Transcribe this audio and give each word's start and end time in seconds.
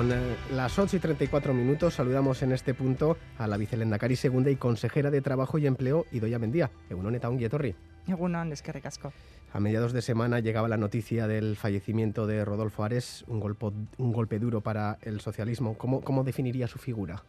Son 0.00 0.12
eh, 0.12 0.34
las 0.54 0.78
8 0.78 0.96
y 0.96 0.98
34 0.98 1.52
minutos. 1.52 1.92
Saludamos 1.92 2.40
en 2.40 2.52
este 2.52 2.72
punto 2.72 3.18
a 3.36 3.46
la 3.46 3.58
vicelendacari 3.58 4.16
segunda 4.16 4.50
y 4.50 4.56
consejera 4.56 5.10
de 5.10 5.20
Trabajo 5.20 5.58
y 5.58 5.66
Empleo, 5.66 6.06
Idoia 6.10 6.38
Mendía. 6.38 6.70
Egunon 6.88 7.16
eta 7.16 7.28
un 7.28 7.38
etorri. 7.38 7.74
Egunon, 8.08 8.50
es 8.50 8.62
que 8.62 8.72
recasco. 8.72 9.12
A 9.52 9.60
mediados 9.60 9.92
de 9.92 10.00
semana 10.00 10.40
llegaba 10.40 10.68
la 10.68 10.78
noticia 10.78 11.26
del 11.26 11.54
fallecimiento 11.54 12.26
de 12.26 12.46
Rodolfo 12.46 12.82
Ares, 12.82 13.26
un 13.28 13.40
golpe, 13.40 13.66
un 13.98 14.12
golpe 14.14 14.38
duro 14.38 14.62
para 14.62 14.96
el 15.02 15.20
socialismo. 15.20 15.76
¿Cómo, 15.76 16.00
¿Cómo 16.00 16.24
definiría 16.24 16.66
su 16.66 16.78
figura? 16.78 17.22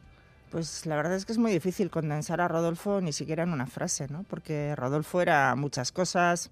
Pues 0.49 0.85
la 0.85 0.95
verdad 0.95 1.15
es 1.15 1.25
que 1.25 1.33
es 1.33 1.39
muy 1.39 1.51
difícil 1.51 1.89
condensar 1.89 2.39
a 2.39 2.47
Rodolfo 2.47 3.01
ni 3.01 3.11
siquiera 3.11 3.43
en 3.43 3.51
una 3.51 3.67
frase, 3.67 4.07
¿no? 4.07 4.23
Porque 4.29 4.77
Rodolfo 4.77 5.21
era 5.21 5.53
muchas 5.57 5.91
cosas, 5.91 6.51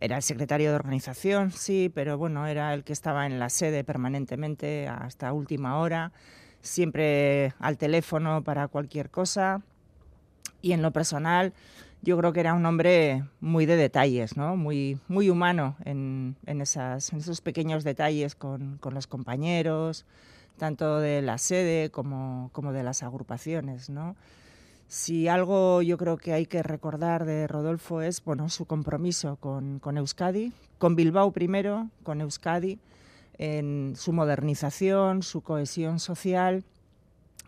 era 0.00 0.16
el 0.16 0.22
secretario 0.22 0.70
de 0.70 0.76
organización, 0.76 1.50
sí, 1.50 1.90
pero 1.94 2.18
bueno, 2.18 2.46
era 2.46 2.74
el 2.74 2.84
que 2.84 2.92
estaba 2.92 3.26
en 3.26 3.38
la 3.38 3.48
sede 3.48 3.84
permanentemente 3.84 4.88
hasta 4.88 5.32
última 5.32 5.78
hora, 5.78 6.12
siempre 6.60 7.54
al 7.58 7.78
teléfono 7.78 8.42
para 8.42 8.68
cualquier 8.68 9.10
cosa. 9.10 9.62
Y 10.60 10.72
en 10.72 10.82
lo 10.82 10.92
personal, 10.92 11.52
yo 12.02 12.18
creo 12.18 12.32
que 12.32 12.40
era 12.40 12.54
un 12.54 12.66
hombre 12.66 13.24
muy 13.40 13.64
de 13.64 13.76
detalles, 13.76 14.36
¿no? 14.36 14.56
muy, 14.56 14.98
muy 15.08 15.30
humano 15.30 15.76
en, 15.84 16.36
en, 16.46 16.60
esas, 16.60 17.12
en 17.12 17.20
esos 17.20 17.40
pequeños 17.40 17.84
detalles 17.84 18.34
con, 18.34 18.78
con, 18.78 18.94
los 18.94 19.06
compañeros, 19.06 20.04
tanto 20.56 20.98
de 20.98 21.22
la 21.22 21.38
sede 21.38 21.90
como, 21.90 22.50
como 22.52 22.72
de 22.72 22.82
las 22.82 23.02
agrupaciones. 23.02 23.88
¿no? 23.88 24.16
Si 24.92 25.26
algo 25.26 25.80
yo 25.80 25.96
creo 25.96 26.18
que 26.18 26.34
hay 26.34 26.44
que 26.44 26.62
recordar 26.62 27.24
de 27.24 27.46
Rodolfo 27.46 28.02
es 28.02 28.22
bueno, 28.22 28.50
su 28.50 28.66
compromiso 28.66 29.36
con, 29.36 29.80
Euskadi, 29.96 30.52
con 30.76 30.96
Bilbao 30.96 31.32
primero, 31.32 31.88
con 32.02 32.20
Euskadi, 32.20 32.78
en 33.38 33.94
su 33.96 34.12
modernización, 34.12 35.22
su 35.22 35.40
cohesión 35.40 35.98
social 35.98 36.62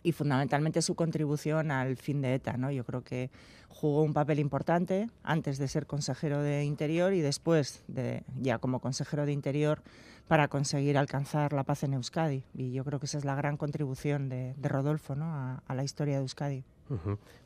y 0.03 0.13
fundamentalmente 0.13 0.81
su 0.81 0.95
contribución 0.95 1.71
al 1.71 1.99
fin 1.99 2.23
de 2.23 2.33
ETA. 2.33 2.57
¿no? 2.57 2.71
Yo 2.71 2.83
creo 2.83 3.05
que 3.05 3.31
jugó 3.69 4.05
un 4.05 4.15
papel 4.15 4.39
importante 4.39 5.11
antes 5.23 5.59
de 5.59 5.69
ser 5.69 5.87
consejero 5.87 6.41
de 6.41 6.65
Interior 6.65 7.13
y 7.13 7.21
después 7.21 7.83
de 7.89 8.25
ya 8.41 8.57
como 8.57 8.81
consejero 8.81 9.27
de 9.27 9.33
Interior 9.33 9.83
para 10.29 10.49
conseguir 10.49 10.97
alcanzar 10.97 11.53
la 11.53 11.65
paz 11.65 11.83
en 11.83 11.95
Euskadi. 11.95 12.45
Y 12.55 12.73
yo 12.73 12.85
creo 12.85 12.99
que 12.99 13.07
esa 13.07 13.19
es 13.19 13.25
la 13.25 13.35
gran 13.35 13.57
contribución 13.57 14.29
de, 14.29 14.55
Rodolfo 14.63 15.15
¿no? 15.15 15.27
a, 15.27 15.75
la 15.75 15.85
historia 15.85 16.15
de 16.15 16.21
Euskadi. 16.21 16.65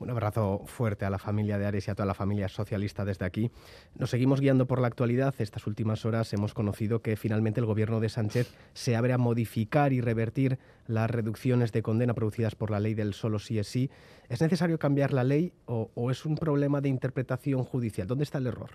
Un 0.01 0.11
abrazo 0.11 0.63
fuerte 0.67 1.05
a 1.05 1.11
la 1.11 1.19
familia 1.19 1.59
de 1.59 1.67
Ares 1.67 1.87
y 1.87 1.91
a 1.93 1.95
toda 1.95 2.07
la 2.07 2.15
familia 2.15 2.49
socialista 2.49 3.05
desde 3.05 3.25
aquí. 3.25 3.53
Nos 3.95 4.11
seguimos 4.11 4.41
guiando 4.41 4.67
por 4.67 4.81
la 4.81 4.89
actualidad. 4.89 5.33
Estas 5.39 5.67
últimas 5.69 6.05
horas 6.05 6.33
hemos 6.33 6.55
conocido 6.55 7.03
que 7.03 7.17
finalmente 7.17 7.61
el 7.61 7.67
gobierno 7.67 8.01
de 8.01 8.09
Sánchez 8.09 8.53
se 8.75 8.97
abre 8.97 9.13
a 9.13 9.19
modificar 9.19 9.93
y 9.93 10.01
revertir 10.01 10.59
las 10.89 11.09
reducciones 11.09 11.71
de 11.71 11.83
condena 11.83 12.15
producidas 12.15 12.57
por 12.57 12.71
la 12.71 12.81
ley 12.81 12.95
del 12.95 13.15
solo 13.15 13.39
sí 13.39 13.61
es 13.61 13.69
sí. 13.69 13.91
¿Es 14.29 14.41
necesario 14.41 14.79
cambiar 14.79 15.13
la 15.13 15.23
ley 15.23 15.53
o, 15.67 15.91
o 15.95 16.11
es 16.11 16.27
un 16.27 16.35
problema 16.35 16.81
de 16.81 16.89
interpretación 16.89 17.63
judicial? 17.63 18.09
¿Dónde 18.09 18.25
está 18.25 18.39
el 18.39 18.49
error? 18.49 18.71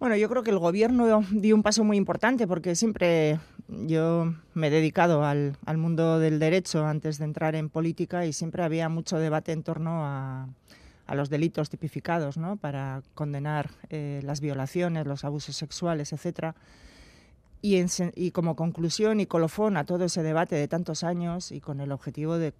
Bueno, 0.00 0.16
yo 0.16 0.30
creo 0.30 0.42
que 0.42 0.50
el 0.50 0.58
gobierno 0.58 1.22
dio 1.30 1.54
un 1.54 1.62
paso 1.62 1.84
muy 1.84 1.98
importante 1.98 2.46
porque 2.46 2.74
siempre 2.74 3.38
yo 3.68 4.34
me 4.54 4.68
he 4.68 4.70
dedicado 4.70 5.26
al, 5.26 5.58
al, 5.66 5.76
mundo 5.76 6.18
del 6.18 6.38
derecho 6.38 6.86
antes 6.86 7.18
de 7.18 7.26
entrar 7.26 7.54
en 7.54 7.68
política 7.68 8.24
y 8.24 8.32
siempre 8.32 8.62
había 8.62 8.88
mucho 8.88 9.18
debate 9.18 9.52
en 9.52 9.62
torno 9.62 10.06
a, 10.06 10.48
a 11.06 11.14
los 11.14 11.28
delitos 11.28 11.68
tipificados 11.68 12.38
¿no? 12.38 12.56
para 12.56 13.02
condenar 13.14 13.72
eh, 13.90 14.22
las 14.24 14.40
violaciones, 14.40 15.06
los 15.06 15.22
abusos 15.22 15.54
sexuales, 15.54 16.14
etcétera. 16.14 16.54
Y, 17.60 17.76
en, 17.76 17.88
y 18.14 18.30
como 18.30 18.56
conclusión 18.56 19.20
y 19.20 19.26
colofón 19.26 19.76
a 19.76 19.84
todo 19.84 20.06
ese 20.06 20.22
debate 20.22 20.54
de 20.54 20.66
tantos 20.66 21.04
años 21.04 21.52
y 21.52 21.60
con 21.60 21.78
el 21.78 21.92
objetivo 21.92 22.38
de 22.38 22.54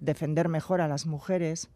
defender 0.00 0.48
mejor 0.48 0.80
a 0.80 0.88
las 0.88 1.06
mujeres 1.06 1.68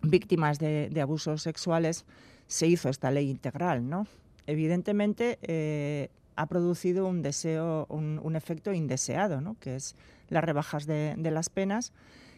víctimas 0.00 0.58
de, 0.58 0.88
de 0.88 1.00
abusos 1.02 1.42
sexuales, 1.42 2.06
se 2.46 2.66
hizo 2.66 2.88
esta 2.88 3.10
ley 3.10 3.30
integral, 3.30 3.88
¿no? 3.88 4.06
Evidentemente 4.46 5.38
eh, 5.42 6.08
ha 6.36 6.46
producido 6.46 7.06
un 7.06 7.22
deseo, 7.22 7.86
un, 7.88 8.36
efecto 8.36 8.72
indeseado, 8.72 9.40
¿no? 9.40 9.56
Que 9.58 9.76
es 9.76 9.96
las 10.28 10.44
rebajas 10.44 10.86
de, 10.86 11.16
las 11.18 11.48
penas 11.48 11.92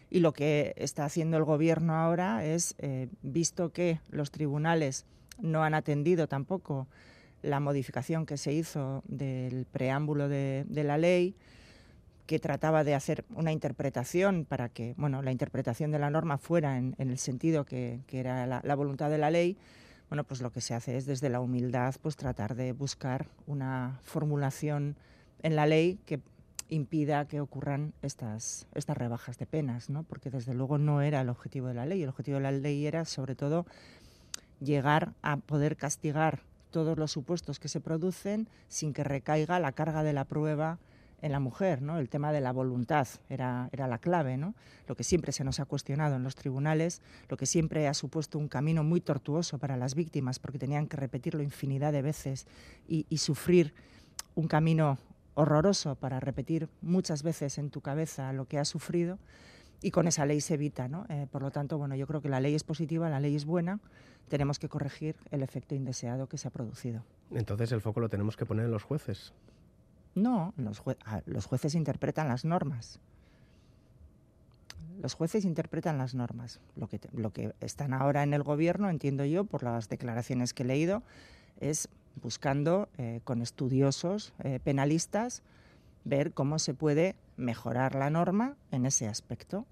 y 0.09 0.21
lo 0.21 0.33
que 0.33 0.73
está 0.77 1.05
haciendo 1.05 1.37
el 1.37 1.43
gobierno 1.43 1.95
ahora 1.95 2.45
es, 2.45 2.75
eh, 2.79 3.09
visto 3.21 3.71
que 3.71 3.99
los 4.09 4.31
tribunales 4.31 5.05
no 5.39 5.63
han 5.63 5.73
atendido 5.73 6.27
tampoco 6.27 6.87
la 7.41 7.59
modificación 7.59 8.25
que 8.25 8.37
se 8.37 8.51
hizo 8.51 9.03
del 9.07 9.65
preámbulo 9.65 10.27
de, 10.27 10.65
la 10.69 10.97
ley, 10.97 11.35
que 12.25 12.39
trataba 12.39 12.83
de 12.83 12.95
hacer 12.95 13.23
una 13.33 13.51
interpretación 13.51 14.45
para 14.45 14.69
que, 14.69 14.93
bueno, 14.97 15.21
la 15.21 15.31
interpretación 15.31 15.91
de 15.91 15.99
la 15.99 16.09
norma 16.09 16.37
fuera 16.37 16.77
en, 16.77 16.95
el 16.97 17.17
sentido 17.17 17.65
que, 17.65 18.01
era 18.11 18.45
la 18.45 18.75
voluntad 18.75 19.09
de 19.09 19.17
la 19.17 19.31
ley, 19.31 19.57
bueno, 20.09 20.23
pues 20.23 20.41
lo 20.41 20.51
que 20.51 20.61
se 20.61 20.73
hace 20.73 20.97
es 20.97 21.05
desde 21.05 21.29
la 21.29 21.39
humildad 21.39 21.95
pues 22.01 22.15
tratar 22.15 22.55
de 22.55 22.73
buscar 22.73 23.29
una 23.45 23.99
formulación 24.03 24.95
en 25.43 25.55
la 25.55 25.67
ley 25.67 25.99
que 26.05 26.19
impida 26.67 27.25
que 27.25 27.41
ocurran 27.41 27.93
estas, 28.01 28.67
estas 28.73 28.97
rebajas 28.97 29.37
de 29.37 29.45
penas, 29.45 29.89
¿no? 29.89 30.03
porque 30.03 30.29
desde 30.29 30.53
luego 30.53 30.77
no 30.77 31.01
era 31.01 31.21
el 31.21 31.29
objetivo 31.29 31.67
de 31.67 31.73
la 31.75 31.85
ley. 31.85 32.03
El 32.03 32.09
objetivo 32.09 32.37
de 32.37 32.43
la 32.43 32.51
ley 32.51 32.85
era 32.85 33.05
sobre 33.05 33.35
todo 33.35 33.65
llegar 34.59 35.13
a 35.21 35.37
poder 35.37 35.77
castigar 35.77 36.41
todos 36.71 36.97
los 36.97 37.11
supuestos 37.11 37.59
que 37.59 37.67
se 37.67 37.79
producen 37.79 38.47
sin 38.67 38.93
que 38.93 39.03
recaiga 39.03 39.59
la 39.59 39.71
carga 39.71 40.03
de 40.03 40.13
la 40.13 40.25
prueba 40.25 40.79
en 41.21 41.31
la 41.31 41.39
mujer, 41.39 41.81
¿no? 41.81 41.97
El 41.97 42.09
tema 42.09 42.31
de 42.31 42.41
la 42.41 42.51
voluntad 42.51 43.07
era, 43.29 43.69
era 43.71 43.87
la 43.87 43.99
clave, 43.99 44.37
¿no? 44.37 44.55
Lo 44.87 44.95
que 44.95 45.03
siempre 45.03 45.31
se 45.31 45.43
nos 45.43 45.59
ha 45.59 45.65
cuestionado 45.65 46.15
en 46.15 46.23
los 46.23 46.35
tribunales, 46.35 47.01
lo 47.27 47.37
que 47.37 47.45
siempre 47.45 47.87
ha 47.87 47.93
supuesto 47.93 48.37
un 48.37 48.47
camino 48.47 48.83
muy 48.83 49.01
tortuoso 49.01 49.57
para 49.57 49.77
las 49.77 49.95
víctimas, 49.95 50.39
porque 50.39 50.59
tenían 50.59 50.87
que 50.87 50.97
repetirlo 50.97 51.41
infinidad 51.43 51.91
de 51.91 52.01
veces 52.01 52.47
y, 52.87 53.05
sufrir 53.17 53.73
un 54.33 54.47
camino 54.47 54.97
horroroso 55.33 55.95
para 55.95 56.21
repetir 56.21 56.69
muchas 56.81 57.21
veces 57.21 57.57
en 57.57 57.69
tu 57.69 57.81
cabeza 57.81 58.31
lo 58.31 58.45
que 58.45 58.57
has 58.57 58.69
sufrido 58.69 59.19
y 59.81 59.91
con 59.91 60.07
esa 60.07 60.25
ley 60.25 60.39
se 60.39 60.53
evita, 60.53 60.87
¿no? 60.87 61.05
Eh, 61.09 61.27
por 61.29 61.41
lo 61.41 61.51
tanto, 61.51 61.77
bueno, 61.77 61.95
yo 61.95 62.07
creo 62.07 62.21
que 62.21 62.29
la 62.29 62.39
ley 62.39 62.55
es 62.55 62.63
positiva, 62.63 63.09
la 63.09 63.19
ley 63.19 63.35
es 63.35 63.45
buena, 63.45 63.79
tenemos 64.29 64.57
que 64.57 64.69
corregir 64.69 65.15
el 65.31 65.43
efecto 65.43 65.75
indeseado 65.75 66.27
que 66.27 66.37
se 66.37 66.47
ha 66.47 66.51
producido. 66.51 67.03
Entonces 67.31 67.71
el 67.71 67.81
foco 67.81 67.99
lo 67.99 68.09
tenemos 68.09 68.37
que 68.37 68.45
poner 68.45 68.65
en 68.65 68.71
los 68.71 68.83
jueces. 68.83 69.33
No, 70.15 70.53
los, 70.57 70.79
jue 70.79 70.97
los, 71.25 71.45
jueces 71.45 71.75
interpretan 71.75 72.27
las 72.27 72.45
normas. 72.45 72.99
Los 75.01 75.13
jueces 75.13 75.45
interpretan 75.45 75.97
las 75.97 76.13
normas. 76.13 76.59
Lo 76.75 76.87
que, 76.87 76.99
lo 77.13 77.31
que 77.31 77.53
están 77.61 77.93
ahora 77.93 78.23
en 78.23 78.33
el 78.33 78.43
gobierno, 78.43 78.89
entiendo 78.89 79.23
yo, 79.25 79.45
por 79.45 79.63
las 79.63 79.87
declaraciones 79.87 80.53
que 80.53 80.63
he 80.63 80.65
leído, 80.65 81.03
es 81.59 81.89
buscando 82.21 82.89
eh, 82.97 83.21
con 83.23 83.41
estudiosos 83.41 84.33
eh, 84.43 84.59
penalistas 84.63 85.41
ver 86.03 86.33
cómo 86.33 86.59
se 86.59 86.73
puede 86.73 87.15
mejorar 87.37 87.95
la 87.95 88.09
norma 88.09 88.55
en 88.71 88.85
ese 88.85 89.07
aspecto. 89.07 89.65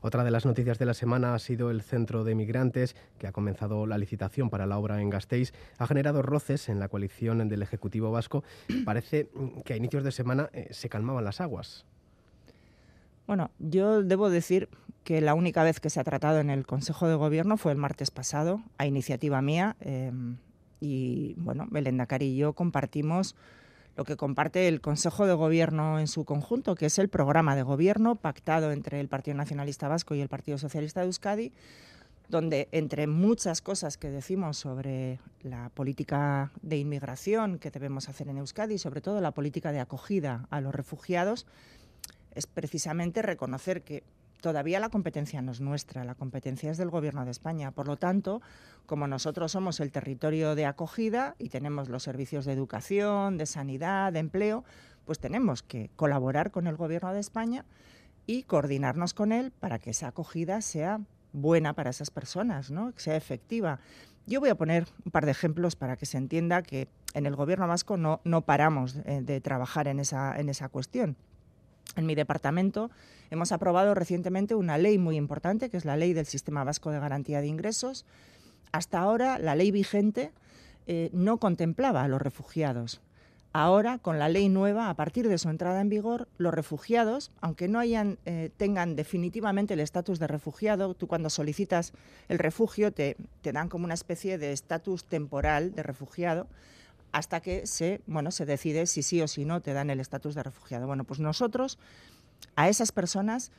Otra 0.00 0.24
de 0.24 0.30
las 0.30 0.46
noticias 0.46 0.78
de 0.78 0.86
la 0.86 0.94
semana 0.94 1.34
ha 1.34 1.38
sido 1.38 1.70
el 1.70 1.82
Centro 1.82 2.24
de 2.24 2.34
Migrantes, 2.34 2.96
que 3.18 3.26
ha 3.26 3.32
comenzado 3.32 3.86
la 3.86 3.98
licitación 3.98 4.50
para 4.50 4.66
la 4.66 4.78
obra 4.78 5.00
en 5.00 5.10
Gasteiz. 5.10 5.52
Ha 5.78 5.86
generado 5.86 6.22
roces 6.22 6.68
en 6.68 6.78
la 6.78 6.88
coalición 6.88 7.48
del 7.48 7.62
Ejecutivo 7.62 8.10
Vasco. 8.10 8.44
Parece 8.84 9.28
que 9.64 9.72
a 9.72 9.76
inicios 9.76 10.04
de 10.04 10.12
semana 10.12 10.50
eh, 10.52 10.68
se 10.70 10.88
calmaban 10.88 11.24
las 11.24 11.40
aguas. 11.40 11.86
Bueno, 13.26 13.50
yo 13.58 14.02
debo 14.02 14.30
decir 14.30 14.68
que 15.04 15.20
la 15.20 15.34
única 15.34 15.62
vez 15.62 15.80
que 15.80 15.90
se 15.90 16.00
ha 16.00 16.04
tratado 16.04 16.38
en 16.38 16.50
el 16.50 16.66
Consejo 16.66 17.08
de 17.08 17.14
Gobierno 17.14 17.56
fue 17.56 17.72
el 17.72 17.78
martes 17.78 18.10
pasado, 18.10 18.62
a 18.78 18.86
iniciativa 18.86 19.42
mía. 19.42 19.76
Eh, 19.80 20.12
y 20.80 21.34
bueno, 21.38 21.66
Belén 21.70 21.96
Dakar 21.96 22.22
y 22.22 22.36
yo 22.36 22.52
compartimos 22.52 23.34
lo 23.98 24.04
que 24.04 24.16
comparte 24.16 24.68
el 24.68 24.80
Consejo 24.80 25.26
de 25.26 25.34
Gobierno 25.34 25.98
en 25.98 26.06
su 26.06 26.24
conjunto, 26.24 26.76
que 26.76 26.86
es 26.86 27.00
el 27.00 27.08
programa 27.08 27.56
de 27.56 27.64
gobierno 27.64 28.14
pactado 28.14 28.70
entre 28.70 29.00
el 29.00 29.08
Partido 29.08 29.36
Nacionalista 29.36 29.88
Vasco 29.88 30.14
y 30.14 30.20
el 30.20 30.28
Partido 30.28 30.56
Socialista 30.56 31.00
de 31.00 31.06
Euskadi, 31.06 31.52
donde 32.28 32.68
entre 32.70 33.08
muchas 33.08 33.60
cosas 33.60 33.96
que 33.96 34.08
decimos 34.08 34.56
sobre 34.56 35.18
la 35.42 35.70
política 35.70 36.52
de 36.62 36.76
inmigración 36.76 37.58
que 37.58 37.72
debemos 37.72 38.08
hacer 38.08 38.28
en 38.28 38.38
Euskadi, 38.38 38.78
sobre 38.78 39.00
todo 39.00 39.20
la 39.20 39.32
política 39.32 39.72
de 39.72 39.80
acogida 39.80 40.46
a 40.50 40.60
los 40.60 40.72
refugiados, 40.72 41.44
es 42.36 42.46
precisamente 42.46 43.20
reconocer 43.20 43.82
que 43.82 44.04
todavía 44.40 44.80
la 44.80 44.88
competencia 44.88 45.42
no 45.42 45.52
es 45.52 45.60
nuestra, 45.60 46.04
la 46.04 46.14
competencia 46.14 46.70
es 46.70 46.78
del 46.78 46.90
Gobierno 46.90 47.24
de 47.24 47.30
España. 47.30 47.70
Por 47.70 47.86
lo 47.86 47.96
tanto, 47.96 48.40
como 48.86 49.06
nosotros 49.06 49.52
somos 49.52 49.80
el 49.80 49.92
territorio 49.92 50.54
de 50.54 50.66
acogida 50.66 51.34
y 51.38 51.48
tenemos 51.48 51.88
los 51.88 52.02
servicios 52.02 52.44
de 52.44 52.52
educación, 52.52 53.36
de 53.36 53.46
sanidad, 53.46 54.12
de 54.12 54.20
empleo, 54.20 54.64
pues 55.04 55.18
tenemos 55.18 55.62
que 55.62 55.90
colaborar 55.96 56.50
con 56.50 56.66
el 56.66 56.76
Gobierno 56.76 57.12
de 57.12 57.20
España 57.20 57.64
y 58.26 58.42
coordinarnos 58.42 59.14
con 59.14 59.32
él 59.32 59.52
para 59.52 59.78
que 59.78 59.90
esa 59.90 60.08
acogida 60.08 60.60
sea 60.60 61.00
buena 61.32 61.74
para 61.74 61.90
esas 61.90 62.10
personas, 62.10 62.70
¿no? 62.70 62.92
que 62.92 63.00
sea 63.00 63.16
efectiva. 63.16 63.80
Yo 64.26 64.40
voy 64.40 64.50
a 64.50 64.54
poner 64.54 64.86
un 65.04 65.10
par 65.10 65.24
de 65.24 65.30
ejemplos 65.30 65.76
para 65.76 65.96
que 65.96 66.04
se 66.04 66.18
entienda 66.18 66.62
que 66.62 66.88
en 67.14 67.24
el 67.24 67.36
Gobierno 67.36 67.66
vasco 67.66 67.96
no, 67.96 68.20
no 68.24 68.42
paramos 68.42 68.94
de, 68.94 69.22
de 69.22 69.40
trabajar 69.40 69.88
en 69.88 70.00
esa, 70.00 70.38
en 70.38 70.50
esa 70.50 70.68
cuestión. 70.68 71.16
En 71.98 72.06
mi 72.06 72.14
departamento 72.14 72.92
hemos 73.28 73.50
aprobado 73.50 73.92
recientemente 73.92 74.54
una 74.54 74.78
ley 74.78 74.98
muy 74.98 75.16
importante, 75.16 75.68
que 75.68 75.76
es 75.76 75.84
la 75.84 75.96
ley 75.96 76.12
del 76.12 76.26
Sistema 76.26 76.62
Vasco 76.62 76.92
de 76.92 77.00
Garantía 77.00 77.40
de 77.40 77.48
Ingresos. 77.48 78.06
Hasta 78.70 79.00
ahora, 79.00 79.40
la 79.40 79.56
ley 79.56 79.72
vigente 79.72 80.30
eh, 80.86 81.10
no 81.12 81.38
contemplaba 81.38 82.04
a 82.04 82.08
los 82.08 82.22
refugiados. 82.22 83.00
Ahora, 83.52 83.98
con 83.98 84.20
la 84.20 84.28
ley 84.28 84.48
nueva, 84.48 84.90
a 84.90 84.94
partir 84.94 85.26
de 85.26 85.38
su 85.38 85.50
entrada 85.50 85.80
en 85.80 85.88
vigor, 85.88 86.28
los 86.38 86.54
refugiados, 86.54 87.32
aunque 87.40 87.66
no 87.66 87.82
eh, 87.82 88.50
tengan 88.56 88.94
definitivamente 88.94 89.74
el 89.74 89.80
estatus 89.80 90.20
de 90.20 90.28
refugiado, 90.28 90.94
tú 90.94 91.08
cuando 91.08 91.30
solicitas 91.30 91.92
el 92.28 92.38
refugio 92.38 92.92
te, 92.92 93.16
te 93.42 93.50
dan 93.50 93.68
como 93.68 93.86
una 93.86 93.94
especie 93.94 94.38
de 94.38 94.52
estatus 94.52 95.02
temporal 95.02 95.74
de 95.74 95.82
refugiado 95.82 96.46
hasta 97.12 97.40
que 97.40 97.66
se, 97.66 98.00
bueno, 98.06 98.30
se 98.30 98.46
decide 98.46 98.86
si 98.86 99.02
sí 99.02 99.20
o 99.22 99.28
si 99.28 99.44
no 99.44 99.60
te 99.60 99.72
dan 99.72 99.90
el 99.90 100.00
estatus 100.00 100.34
de 100.34 100.42
refugiado. 100.42 100.86
Bueno, 100.86 101.04
pues 101.04 101.20
nosotros 101.20 101.78
a 102.56 102.68
esas 102.68 102.92
personas 102.92 103.50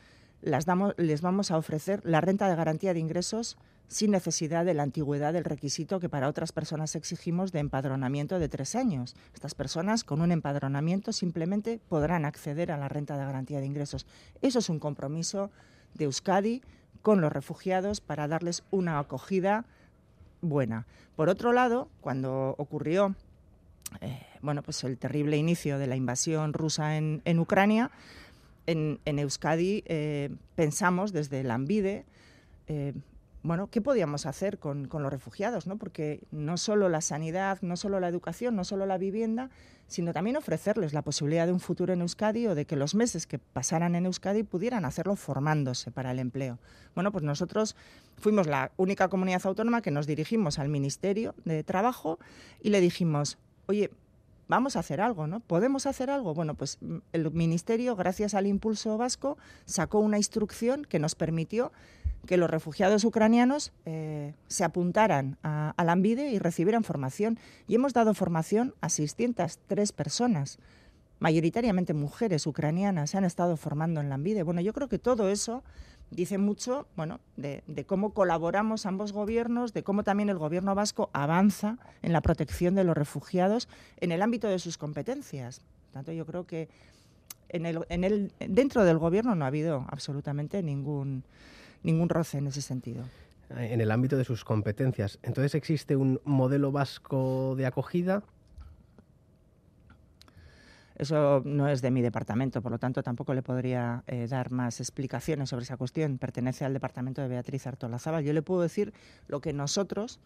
las 0.42 0.66
damos, 0.66 0.94
les 0.98 1.22
vamos 1.22 1.52
a 1.52 1.58
ofrecer 1.58 2.02
la 2.06 2.22
renta 2.22 2.48
de 2.48 2.56
garantía 2.56 2.94
de 2.94 3.00
ingresos 3.00 3.58
sin 3.88 4.12
necesidad 4.12 4.66
de 4.66 4.76
la 4.76 4.84
antigüedad 4.84 5.34
del 5.34 5.44
requisito 5.44 6.00
que 6.00 6.10
para 6.10 6.30
otras 6.30 6.52
personas 6.52 6.96
exigimos 6.96 7.52
de 7.52 7.60
empadronamiento 7.60 8.38
de 8.38 8.48
tres 8.48 8.76
años. 8.76 9.16
Estas 9.34 9.56
personas 9.56 10.04
con 10.04 10.22
un 10.22 10.32
empadronamiento 10.32 11.12
simplemente 11.12 11.82
podrán 11.90 12.24
acceder 12.24 12.72
a 12.72 12.78
la 12.78 12.88
renta 12.88 13.18
de 13.18 13.26
garantía 13.26 13.60
de 13.60 13.66
ingresos. 13.66 14.06
Eso 14.42 14.60
es 14.60 14.70
un 14.70 14.80
compromiso 14.80 15.50
de 15.96 16.06
Euskadi 16.06 16.62
con 17.02 17.20
los 17.20 17.34
refugiados 17.34 18.00
para 18.00 18.28
darles 18.28 18.64
una 18.70 19.00
acogida 19.00 19.66
buena. 20.42 20.86
Por 21.16 21.30
otro 21.30 21.52
lado, 21.52 21.90
cuando 22.00 22.56
ocurrió 22.60 23.16
eh, 24.02 24.22
bueno, 24.42 24.64
pues 24.64 24.84
el 24.84 24.98
terrible 24.98 25.38
inicio 25.38 25.78
de 25.80 25.88
la 25.88 25.96
invasión 25.96 26.54
rusa 26.54 26.98
en, 26.98 27.40
Ucrania, 27.40 27.92
en, 28.66 29.00
Euskadi 29.06 29.84
eh, 29.88 30.30
pensamos 30.56 31.12
desde 31.12 31.42
el 31.42 31.52
ANVIDE 31.52 32.06
eh, 32.68 32.94
bueno, 33.42 33.68
¿qué 33.68 33.80
podíamos 33.80 34.26
hacer 34.26 34.60
con, 34.60 34.90
los 34.92 35.12
refugiados? 35.12 35.66
¿no? 35.66 35.78
Porque 35.78 36.22
no 36.32 36.58
solo 36.58 36.90
la 36.90 37.00
sanidad, 37.00 37.60
no 37.62 37.78
solo 37.78 38.00
la 38.02 38.10
educación, 38.10 38.56
no 38.56 38.66
solo 38.66 38.86
la 38.86 38.98
vivienda, 38.98 39.50
sino 39.88 40.12
también 40.12 40.36
ofrecerles 40.36 40.94
la 40.94 41.04
posibilidad 41.04 41.46
de 41.46 41.54
un 41.54 41.62
futuro 41.62 41.94
en 41.94 42.02
Euskadi 42.02 42.48
o 42.48 42.56
de 42.56 42.66
que 42.66 42.76
los 42.76 42.96
meses 42.96 43.26
que 43.28 43.40
pasaran 43.40 43.96
en 43.96 44.06
Euskadi 44.06 44.44
pudieran 44.44 44.84
hacerlo 44.84 45.16
formándose 45.16 45.90
para 45.90 46.12
el 46.12 46.20
empleo. 46.20 46.60
Bueno, 46.96 47.14
pues 47.14 47.24
nosotros 47.24 47.78
fuimos 48.18 48.46
la 48.46 48.72
única 48.76 49.08
comunidad 49.08 49.42
autónoma 49.46 49.82
que 49.82 49.92
nos 49.92 50.06
dirigimos 50.06 50.60
al 50.60 50.68
Ministerio 50.68 51.34
de 51.46 51.64
Trabajo 51.64 52.20
y 52.62 52.70
le 52.70 52.82
dijimos, 52.82 53.38
oye, 53.70 53.92
vamos 54.48 54.76
a 54.76 54.80
hacer 54.80 55.00
algo, 55.00 55.28
¿no? 55.28 55.42
¿Podemos 55.42 55.86
hacer 55.86 56.10
algo? 56.10 56.34
Bueno, 56.34 56.56
pues 56.56 56.80
mm, 56.82 56.98
el 57.14 57.32
Ministerio, 57.32 57.96
gracias 57.96 58.34
al 58.34 58.48
impulso 58.48 58.98
vasco, 58.98 59.38
sacó 59.66 60.00
una 60.00 60.18
instrucción 60.18 60.86
que 60.86 60.98
nos 60.98 61.14
permitió 61.14 61.72
que 62.26 62.36
los 62.36 62.50
refugiados 62.50 63.06
ucranianos 63.06 63.72
eh, 63.86 64.34
se 64.48 64.64
apuntaran 64.64 65.38
a, 65.44 65.74
la 65.78 65.92
ANVIDE 65.92 66.32
y 66.32 66.40
recibieran 66.40 66.84
formación. 66.84 67.38
Y 67.68 67.76
hemos 67.76 67.94
dado 67.94 68.16
formación 68.16 68.74
a 68.82 68.90
603 68.90 69.92
personas, 69.92 70.58
mayoritariamente 71.20 71.94
mujeres 71.94 72.48
ucranianas, 72.48 73.12
se 73.12 73.18
han 73.18 73.24
estado 73.26 73.56
formando 73.56 74.02
en 74.02 74.10
la. 74.10 74.18
Bueno, 74.44 74.62
yo 74.62 74.74
creo 74.74 74.90
que 74.90 75.00
todo 75.00 75.30
eso 75.30 75.64
dice 76.12 76.38
mucho 76.38 76.88
bueno, 76.96 77.20
de, 77.38 77.64
cómo 77.86 78.14
colaboramos 78.14 78.86
ambos 78.86 79.12
gobiernos, 79.12 79.74
de 79.74 79.84
cómo 79.84 80.04
también 80.04 80.30
el 80.30 80.38
gobierno 80.38 80.76
vasco 80.76 81.10
avanza 81.14 81.78
en 82.02 82.14
la 82.14 82.22
protección 82.22 82.76
de 82.76 82.84
los 82.84 82.96
refugiados 82.98 83.68
en 83.98 84.12
el 84.12 84.22
ámbito 84.22 84.48
de 84.48 84.60
sus 84.60 84.78
competencias. 84.78 85.62
Tanto, 85.94 86.12
yo 86.12 86.26
creo 86.26 86.46
que 86.46 86.70
dentro 88.48 88.84
del 88.84 88.98
gobierno 89.00 89.36
no 89.36 89.46
ha 89.46 89.48
habido 89.48 89.86
absolutamente 89.90 90.62
ningún 90.62 91.24
ningún 91.84 92.10
roce 92.10 92.38
en 92.38 92.48
ese 92.48 92.62
sentido. 92.62 93.04
En 93.50 93.82
el 93.82 93.90
ámbito 93.92 94.18
de 94.18 94.26
sus 94.26 94.44
competencias. 94.46 95.18
Entonces, 95.24 95.56
¿existe 95.56 95.96
un 95.96 96.22
modelo 96.24 96.72
vasco 96.72 97.56
de 97.58 97.66
acogida? 97.66 98.24
Eso 101.00 101.42
no 101.46 101.70
es 101.70 101.82
de 101.82 101.92
mi 101.92 102.02
departamento, 102.02 102.62
por 102.62 102.74
lo 102.74 102.78
tanto 102.78 103.02
tampoco 103.02 103.34
le 103.34 103.42
podría 103.42 104.04
eh, 104.06 104.28
dar 104.28 104.52
más 104.52 104.82
explicaciones 104.82 105.48
sobre 105.48 105.64
esa 105.64 105.78
cuestión. 105.78 106.18
Pertenece 106.18 106.66
al 106.66 106.74
departamento 106.74 107.22
de 107.22 107.30
Beatriz 107.30 107.66
Artolazábal. 107.68 108.26
Yo 108.26 108.34
le 108.34 108.42
puedo 108.42 108.62
decir 108.62 108.94
lo 109.30 109.40
que 109.40 109.54
nosotros, 109.54 110.20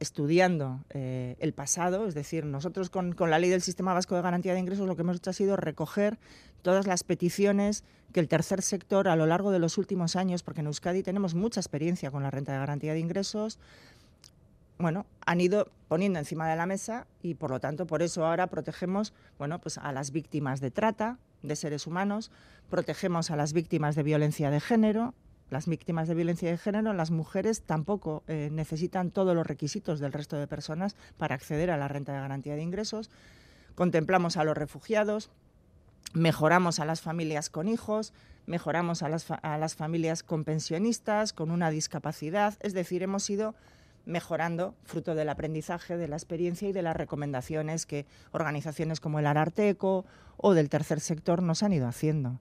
estudiando 0.00 0.80
eh, 0.90 1.36
el 1.38 1.52
pasado, 1.52 2.08
es 2.08 2.14
decir, 2.14 2.44
nosotros 2.46 2.90
con, 2.90 3.12
con, 3.12 3.30
la 3.30 3.38
ley 3.38 3.48
del 3.48 3.62
Sistema 3.62 3.94
Vasco 3.94 4.16
de 4.16 4.22
Garantía 4.22 4.54
de 4.54 4.58
Ingresos 4.58 4.88
lo 4.88 4.96
que 4.96 5.02
hemos 5.02 5.18
hecho 5.18 5.30
ha 5.30 5.34
sido 5.34 5.56
recoger 5.56 6.18
todas 6.62 6.88
las 6.88 7.04
peticiones 7.04 7.84
que 8.12 8.18
el 8.18 8.26
tercer 8.26 8.62
sector 8.62 9.06
a 9.06 9.14
lo 9.14 9.26
largo 9.26 9.52
de 9.52 9.60
los 9.60 9.78
últimos 9.78 10.16
años, 10.16 10.42
porque 10.42 10.62
en 10.62 10.66
Euskadi 10.66 11.04
tenemos 11.04 11.34
mucha 11.34 11.60
experiencia 11.60 12.10
con 12.10 12.24
la 12.24 12.32
renta 12.32 12.50
de 12.52 12.58
garantía 12.58 12.92
de 12.92 12.98
ingresos, 12.98 13.60
bueno, 14.80 15.06
han 15.26 15.40
ido 15.40 15.70
poniendo 15.88 16.18
encima 16.18 16.48
de 16.48 16.56
la 16.56 16.66
mesa 16.66 17.06
y 17.22 17.34
por 17.34 17.50
lo 17.50 17.60
tanto 17.60 17.86
por 17.86 18.02
eso 18.02 18.26
ahora 18.26 18.46
protegemos, 18.46 19.12
bueno, 19.38 19.60
pues 19.60 19.78
a 19.78 19.92
las 19.92 20.10
víctimas 20.10 20.60
de 20.60 20.70
trata 20.70 21.18
de 21.42 21.56
seres 21.56 21.86
humanos, 21.86 22.30
protegemos 22.68 23.30
a 23.30 23.36
las 23.36 23.52
víctimas 23.52 23.94
de 23.94 24.02
violencia 24.02 24.50
de 24.50 24.60
género, 24.60 25.14
las 25.50 25.66
víctimas 25.66 26.08
de 26.08 26.14
violencia 26.14 26.50
de 26.50 26.56
género, 26.56 26.92
las 26.92 27.10
mujeres 27.10 27.62
tampoco 27.62 28.22
eh, 28.28 28.48
necesitan 28.52 29.10
todos 29.10 29.34
los 29.34 29.46
requisitos 29.46 30.00
del 30.00 30.12
resto 30.12 30.36
de 30.36 30.46
personas 30.46 30.96
para 31.18 31.34
acceder 31.34 31.70
a 31.70 31.76
la 31.76 31.88
renta 31.88 32.12
de 32.12 32.20
garantía 32.20 32.54
de 32.54 32.62
ingresos. 32.62 33.10
Contemplamos 33.74 34.36
a 34.36 34.44
los 34.44 34.56
refugiados, 34.56 35.30
mejoramos 36.14 36.78
a 36.78 36.84
las 36.84 37.00
familias 37.00 37.50
con 37.50 37.68
hijos, 37.68 38.12
mejoramos 38.46 39.02
a 39.02 39.08
las, 39.08 39.26
a 39.30 39.58
las 39.58 39.74
familias 39.74 40.22
con 40.22 40.44
pensionistas, 40.44 41.32
con 41.32 41.50
una 41.50 41.70
discapacidad, 41.70 42.54
es 42.60 42.72
decir, 42.72 43.02
hemos 43.02 43.28
ido 43.28 43.54
mejorando 44.06 44.74
fruto 44.84 45.14
del 45.14 45.28
aprendizaje, 45.28 45.96
de 45.96 46.08
la 46.08 46.16
experiencia 46.16 46.68
y 46.68 46.72
de 46.72 46.82
las 46.82 46.96
recomendaciones 46.96 47.86
que 47.86 48.06
organizaciones 48.32 49.00
como 49.00 49.18
el 49.18 49.26
Ararteco 49.26 50.04
o 50.36 50.54
del 50.54 50.68
tercer 50.68 51.00
sector 51.00 51.42
nos 51.42 51.62
han 51.62 51.72
ido 51.72 51.86
haciendo. 51.86 52.40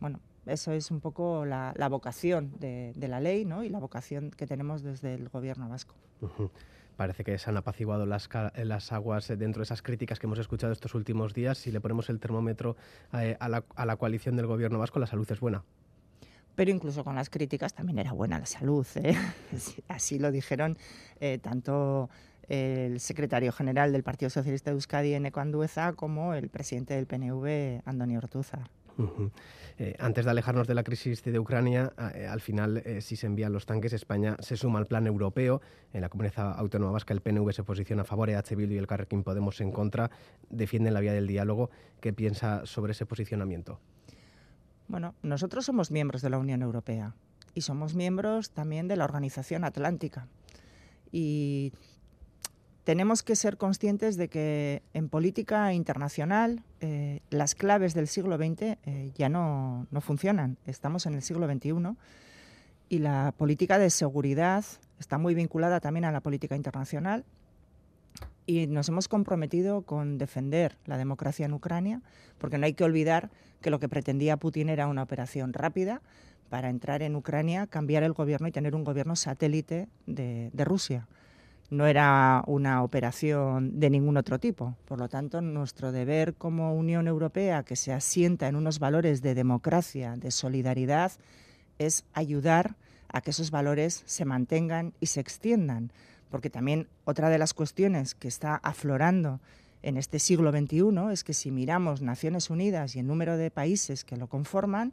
Bueno, 0.00 0.20
eso 0.46 0.72
es 0.72 0.90
un 0.90 1.00
poco 1.00 1.44
la, 1.44 1.72
vocación 1.88 2.52
de, 2.58 2.92
la 2.96 3.20
ley 3.20 3.44
¿no? 3.44 3.64
y 3.64 3.68
la 3.68 3.78
vocación 3.78 4.30
que 4.30 4.46
tenemos 4.46 4.82
desde 4.82 5.14
el 5.14 5.28
gobierno 5.28 5.68
vasco 5.68 5.94
parece 6.96 7.24
que 7.24 7.38
se 7.38 7.50
han 7.50 7.56
apaciguado 7.56 8.06
las, 8.06 8.28
las, 8.56 8.92
aguas 8.92 9.28
dentro 9.28 9.60
de 9.60 9.64
esas 9.64 9.82
críticas 9.82 10.18
que 10.18 10.26
hemos 10.26 10.38
escuchado 10.38 10.72
estos 10.72 10.94
últimos 10.94 11.34
días. 11.34 11.58
Si 11.58 11.70
le 11.70 11.80
ponemos 11.80 12.08
el 12.08 12.18
termómetro 12.18 12.76
eh, 13.12 13.36
a, 13.38 13.48
la, 13.48 13.96
coalición 13.96 14.36
del 14.36 14.46
gobierno 14.46 14.78
vasco, 14.78 14.98
la 14.98 15.06
salud 15.06 15.30
es 15.30 15.38
buena. 15.38 15.62
Pero 16.56 16.70
incluso 16.70 17.04
con 17.04 17.14
las 17.14 17.30
críticas 17.30 17.74
también 17.74 17.98
era 17.98 18.12
buena 18.12 18.38
la 18.38 18.46
salud. 18.46 18.86
¿eh? 18.96 19.14
Así 19.88 20.18
lo 20.18 20.32
dijeron 20.32 20.76
eh, 21.20 21.38
tanto 21.38 22.10
el 22.48 22.98
secretario 23.00 23.52
general 23.52 23.92
del 23.92 24.02
Partido 24.02 24.30
Socialista 24.30 24.70
de 24.70 24.74
Euskadi, 24.74 25.14
Eneco 25.14 25.40
Andueza, 25.40 25.92
como 25.92 26.34
el 26.34 26.48
presidente 26.48 26.94
del 26.94 27.06
PNV, 27.06 27.82
Antonio 27.84 28.18
Ortuzar. 28.18 28.70
Eh, 29.78 29.94
antes 29.98 30.24
de 30.24 30.30
alejarnos 30.30 30.66
de 30.66 30.74
la 30.74 30.82
crisis 30.82 31.22
de 31.22 31.38
Ucrania, 31.38 31.92
eh, 32.14 32.26
al 32.26 32.40
final, 32.40 32.78
eh, 32.78 33.02
si 33.02 33.16
se 33.16 33.26
envían 33.26 33.52
los 33.52 33.66
tanques, 33.66 33.92
España 33.92 34.36
se 34.40 34.56
suma 34.56 34.78
al 34.78 34.86
plan 34.86 35.06
europeo. 35.06 35.60
En 35.92 36.00
la 36.00 36.08
comunidad 36.08 36.58
autónoma 36.58 36.92
vasca, 36.92 37.12
el 37.12 37.20
PNV 37.20 37.52
se 37.52 37.62
posiciona 37.62 38.02
a 38.02 38.04
favor, 38.06 38.30
EH 38.30 38.54
y 38.58 38.76
el 38.78 38.86
Carrequín 38.86 39.22
Podemos 39.22 39.60
en 39.60 39.72
contra, 39.72 40.10
defienden 40.48 40.94
la 40.94 41.00
vía 41.00 41.12
del 41.12 41.26
diálogo. 41.26 41.70
¿Qué 42.00 42.12
piensa 42.12 42.64
sobre 42.64 42.92
ese 42.92 43.04
posicionamiento? 43.04 43.78
Bueno, 44.88 45.14
nosotros 45.22 45.64
somos 45.64 45.90
miembros 45.90 46.22
de 46.22 46.30
la 46.30 46.38
Unión 46.38 46.62
Europea 46.62 47.14
y 47.54 47.62
somos 47.62 47.94
miembros 47.94 48.50
también 48.50 48.88
de 48.88 48.96
la 48.96 49.04
Organización 49.04 49.64
Atlántica. 49.64 50.28
Y 51.10 51.72
tenemos 52.84 53.24
que 53.24 53.34
ser 53.34 53.56
conscientes 53.56 54.16
de 54.16 54.28
que 54.28 54.82
en 54.94 55.08
política 55.08 55.72
internacional 55.72 56.62
eh, 56.80 57.20
las 57.30 57.56
claves 57.56 57.94
del 57.94 58.06
siglo 58.06 58.36
XX 58.36 58.62
eh, 58.62 59.12
ya 59.16 59.28
no, 59.28 59.88
funcionan. 60.00 60.56
Estamos 60.66 61.04
en 61.06 61.14
el 61.14 61.22
siglo 61.22 61.48
XXI 61.48 61.72
y 62.88 62.98
la 63.00 63.34
política 63.36 63.78
de 63.78 63.90
seguridad 63.90 64.64
está 65.00 65.18
muy 65.18 65.34
vinculada 65.34 65.80
también 65.80 66.04
a 66.04 66.12
la 66.12 66.20
política 66.20 66.54
internacional 66.54 67.24
y 68.46 68.66
nos 68.66 68.88
hemos 68.88 69.08
comprometido 69.08 69.82
con 69.82 70.18
defender 70.18 70.78
la 70.86 70.96
democracia 70.96 71.46
en 71.46 71.52
Ucrania, 71.52 72.02
porque 72.38 72.58
no 72.58 72.66
hay 72.66 72.74
que 72.74 72.84
olvidar 72.84 73.30
que 73.60 73.70
lo 73.70 73.78
que 73.78 73.88
pretendía 73.88 74.36
Putin 74.36 74.68
era 74.68 74.86
una 74.86 75.02
operación 75.02 75.52
rápida 75.52 76.00
para 76.48 76.70
entrar 76.70 77.02
en 77.02 77.16
Ucrania, 77.16 77.66
cambiar 77.66 78.04
el 78.04 78.12
gobierno 78.12 78.46
y 78.46 78.52
tener 78.52 78.74
un 78.74 78.84
gobierno 78.84 79.16
satélite 79.16 79.88
de 80.06 80.64
Rusia 80.64 81.08
no 81.70 81.86
era 81.86 82.42
una 82.46 82.82
operación 82.82 83.80
de 83.80 83.90
ningún 83.90 84.16
otro 84.16 84.38
tipo. 84.38 84.76
Por 84.86 84.98
lo 84.98 85.08
tanto, 85.08 85.40
nuestro 85.40 85.92
deber 85.92 86.34
como 86.34 86.74
Unión 86.74 87.08
Europea, 87.08 87.64
que 87.64 87.76
se 87.76 87.92
asienta 87.92 88.48
en 88.48 88.56
unos 88.56 88.78
valores 88.78 89.22
de 89.22 89.34
democracia, 89.34 90.16
de 90.16 90.30
solidaridad, 90.30 91.12
es 91.78 92.04
ayudar 92.12 92.76
a 93.08 93.20
que 93.20 93.30
esos 93.30 93.50
valores 93.50 94.02
se 94.06 94.24
mantengan 94.24 94.92
y 95.00 95.06
se 95.06 95.20
extiendan. 95.20 95.92
Porque 96.30 96.50
también 96.50 96.88
otra 97.04 97.28
de 97.30 97.38
las 97.38 97.54
cuestiones 97.54 98.14
que 98.14 98.28
está 98.28 98.56
aflorando 98.56 99.40
en 99.82 99.96
este 99.96 100.18
siglo 100.18 100.50
XXI 100.50 101.12
es 101.12 101.22
que 101.22 101.34
si 101.34 101.50
miramos 101.50 102.02
Naciones 102.02 102.50
Unidas 102.50 102.96
y 102.96 103.00
el 103.00 103.06
número 103.06 103.36
de 103.36 103.50
países 103.50 104.04
que 104.04 104.16
lo 104.16 104.26
conforman, 104.26 104.92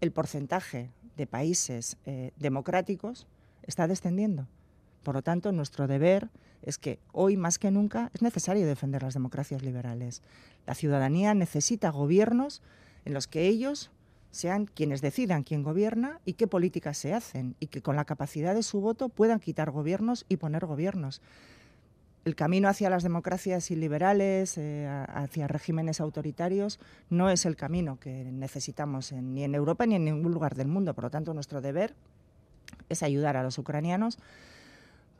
el 0.00 0.10
porcentaje 0.10 0.90
de 1.16 1.26
países 1.26 1.96
eh, 2.06 2.32
democráticos 2.36 3.26
está 3.62 3.86
descendiendo. 3.86 4.48
Por 5.02 5.14
lo 5.14 5.22
tanto, 5.22 5.52
nuestro 5.52 5.86
deber 5.86 6.30
es 6.62 6.78
que 6.78 6.98
hoy 7.12 7.36
más 7.36 7.58
que 7.58 7.70
nunca 7.70 8.10
es 8.14 8.22
necesario 8.22 8.66
defender 8.66 9.02
las 9.02 9.14
democracias 9.14 9.62
liberales. 9.62 10.22
La 10.66 10.74
ciudadanía 10.74 11.34
necesita 11.34 11.90
gobiernos 11.90 12.62
en 13.04 13.12
los 13.12 13.26
que 13.26 13.46
ellos 13.46 13.90
sean 14.34 14.66
quienes 14.66 15.00
decidan 15.00 15.42
quién 15.42 15.62
gobierna 15.62 16.20
y 16.24 16.34
qué 16.34 16.46
políticas 16.46 16.98
se 16.98 17.14
hacen, 17.14 17.56
y 17.60 17.68
que 17.68 17.82
con 17.82 17.96
la 17.96 18.04
capacidad 18.04 18.54
de 18.54 18.62
su 18.62 18.80
voto 18.80 19.08
puedan 19.08 19.40
quitar 19.40 19.70
gobiernos 19.70 20.26
y 20.28 20.36
poner 20.36 20.66
gobiernos. 20.66 21.22
El 22.24 22.36
camino 22.36 22.68
hacia 22.68 22.90
las 22.90 23.02
democracias 23.02 23.70
iliberales, 23.70 24.56
eh, 24.56 24.86
hacia 25.08 25.46
regímenes 25.46 26.00
autoritarios, 26.00 26.80
no 27.10 27.30
es 27.30 27.44
el 27.44 27.54
camino 27.54 27.98
que 28.00 28.24
necesitamos 28.24 29.12
ni 29.12 29.44
en 29.44 29.54
Europa 29.54 29.86
ni 29.86 29.96
en 29.96 30.04
ningún 30.04 30.32
lugar 30.32 30.54
del 30.54 30.68
mundo. 30.68 30.94
Por 30.94 31.04
lo 31.04 31.10
tanto, 31.10 31.34
nuestro 31.34 31.60
deber 31.60 31.94
es 32.88 33.02
ayudar 33.02 33.36
a 33.36 33.42
los 33.42 33.58
ucranianos 33.58 34.18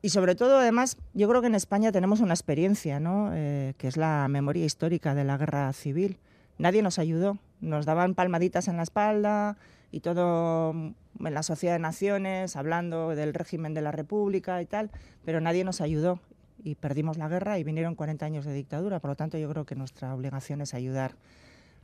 y 0.04 0.11
sobre 0.11 0.35
todo, 0.35 0.59
además, 0.59 0.99
yo 1.14 1.26
creo 1.30 1.40
que 1.40 1.47
en 1.47 1.54
España 1.54 1.90
tenemos 1.90 2.21
una 2.21 2.35
experiencia, 2.35 3.00
¿no? 3.00 3.30
Eh, 3.33 3.73
que 3.78 3.88
es 3.88 3.97
la 3.97 4.28
memoria 4.28 4.66
histórica 4.66 5.14
de 5.14 5.25
la 5.25 5.38
guerra 5.38 5.73
civil. 5.73 6.18
Nadie 6.59 6.83
nos 6.83 6.99
ayudó, 6.99 7.38
nos 7.61 7.87
daban 7.87 8.14
palmaditas 8.14 8.68
en 8.68 8.76
la 8.76 8.82
espalda 8.82 9.56
y 9.90 10.00
todo 10.00 10.73
en 10.73 10.94
la 11.34 11.42
Sociedad 11.42 11.75
de 11.75 11.80
Naciones, 11.80 12.56
hablando 12.56 13.14
del 13.14 13.34
régimen 13.34 13.75
de 13.75 13.80
la 13.82 13.92
República 13.92 14.61
y 14.61 14.66
tal, 14.66 14.90
pero 15.25 15.40
nadie 15.40 15.64
nos 15.64 15.80
ayudó 15.80 16.20
y 16.62 16.75
perdimos 16.75 17.18
la 17.18 17.28
guerra 17.28 17.58
y 17.58 17.64
vinieron 17.64 17.94
40 17.94 18.26
años 18.26 18.44
de 18.44 18.54
dictadura. 18.54 19.00
Por 19.00 19.11
lo 19.11 19.16
tanto, 19.16 19.38
yo 19.38 19.49
creo 19.50 19.64
que 19.64 19.75
nuestra 19.75 20.14
obligación 20.14 20.61
es 20.61 20.75
ayudar 20.75 21.14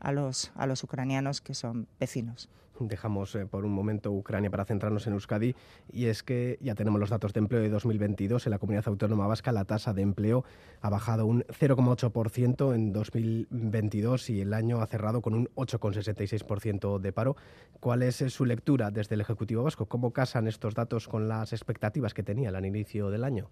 a 0.01 0.13
los, 0.13 0.53
a 0.55 0.67
los 0.67 0.83
ucranianos 0.83 1.41
que 1.41 1.55
son 1.55 1.87
vecinos 1.99 2.49
dejamos 2.89 3.35
eh, 3.35 3.47
por 3.47 3.65
un 3.65 3.73
momento 3.73 4.13
Ucrania 4.13 4.51
para 4.51 4.65
centrarnos 4.65 5.07
en 5.07 5.15
Euskadi 5.15 5.55
y 5.93 6.07
es 6.07 6.23
que 6.23 6.59
ya 6.61 6.75
tenemos 6.75 7.01
los 7.01 7.11
datos 7.11 7.33
de 7.33 7.41
empleo 7.41 7.61
de 7.61 7.69
2022 7.69 8.47
en 8.47 8.51
la 8.51 8.59
comunidad 8.59 8.89
autónoma 8.89 9.27
vasca 9.27 9.53
la 9.53 9.65
tasa 9.65 9.93
de 9.93 10.03
empleo 10.03 10.45
ha 10.81 10.91
bajado 10.91 11.27
un 11.27 11.43
0,8% 11.43 12.75
en 12.75 12.93
2022 12.93 14.31
y 14.31 14.41
el 14.41 14.55
año 14.55 14.81
ha 14.81 14.87
cerrado 14.87 15.21
con 15.21 15.35
un 15.35 15.49
8,66% 15.55 16.99
de 16.99 17.13
paro. 17.13 17.37
¿Cuál 17.81 18.03
es 18.03 18.23
eh, 18.23 18.31
su 18.31 18.45
lectura 18.45 18.91
desde 18.91 19.15
el 19.15 19.21
Ejecutivo 19.21 19.65
Vasco? 19.65 19.87
¿Cómo 19.87 20.13
casan 20.13 20.47
estos 20.47 20.75
datos 20.75 21.09
con 21.09 21.29
las 21.29 21.53
expectativas 21.53 22.15
que 22.15 22.23
tenían 22.23 22.55
al 22.55 22.65
inicio 22.65 23.11
del 23.11 23.25
año? 23.25 23.51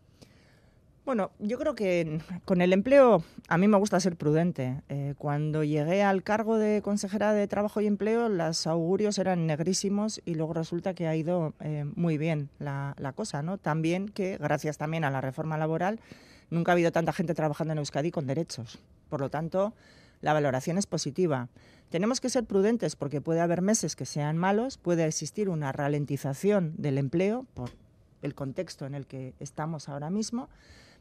Bueno, 1.09 1.31
yo 1.39 1.59
creo 1.59 1.75
que 1.75 2.21
con 2.45 2.61
el 2.61 2.71
empleo 2.75 3.25
a 3.49 3.57
mí 3.57 3.67
me 3.67 3.79
gusta 3.79 3.99
ser 3.99 4.15
prudente. 4.17 4.83
Eh, 4.91 5.15
cuando 5.17 5.65
llegué 5.65 6.03
al 6.03 6.23
cargo 6.23 6.59
de 6.59 6.83
consejera 6.83 7.33
de 7.33 7.49
Trabajo 7.49 7.81
y 7.81 7.87
Empleo, 7.87 8.29
los 8.29 8.67
augurios 8.67 9.17
eran 9.17 9.47
negrísimos 9.47 10.21
y 10.27 10.35
luego 10.35 10.53
resulta 10.53 10.93
que 10.93 11.07
ha 11.07 11.17
ido 11.17 11.55
eh, 11.61 11.87
muy 11.97 12.19
bien 12.19 12.51
la, 12.59 12.95
cosa, 13.17 13.41
¿no? 13.41 13.57
También 13.57 14.11
que, 14.11 14.37
gracias 14.37 14.77
también 14.77 15.03
a 15.03 15.11
la 15.11 15.23
reforma 15.23 15.57
laboral, 15.57 15.99
nunca 16.51 16.73
ha 16.73 16.75
habido 16.75 16.93
tanta 16.93 17.15
gente 17.15 17.33
trabajando 17.33 17.73
en 17.73 17.79
Euskadi 17.79 18.11
con 18.11 18.27
derechos. 18.27 18.79
Por 19.09 19.21
lo 19.23 19.31
tanto, 19.31 19.73
la 20.21 20.35
valoración 20.35 20.77
es 20.77 20.87
positiva. 20.87 21.49
Tenemos 21.89 22.21
que 22.21 22.29
ser 22.29 22.45
prudentes 22.45 22.97
porque 22.97 23.23
puede 23.23 23.41
haber 23.41 23.63
meses 23.63 23.97
que 23.97 24.05
sean 24.05 24.37
malos, 24.37 24.77
puede 24.77 25.07
existir 25.07 25.49
una 25.49 25.73
ralentización 25.73 26.75
del 26.77 26.99
empleo 26.99 27.47
por 27.55 27.71
el 28.21 28.35
contexto 28.35 28.85
en 28.85 28.95
el 28.95 29.07
que 29.07 29.33
estamos 29.41 29.89
ahora 29.89 30.11
mismo 30.11 30.51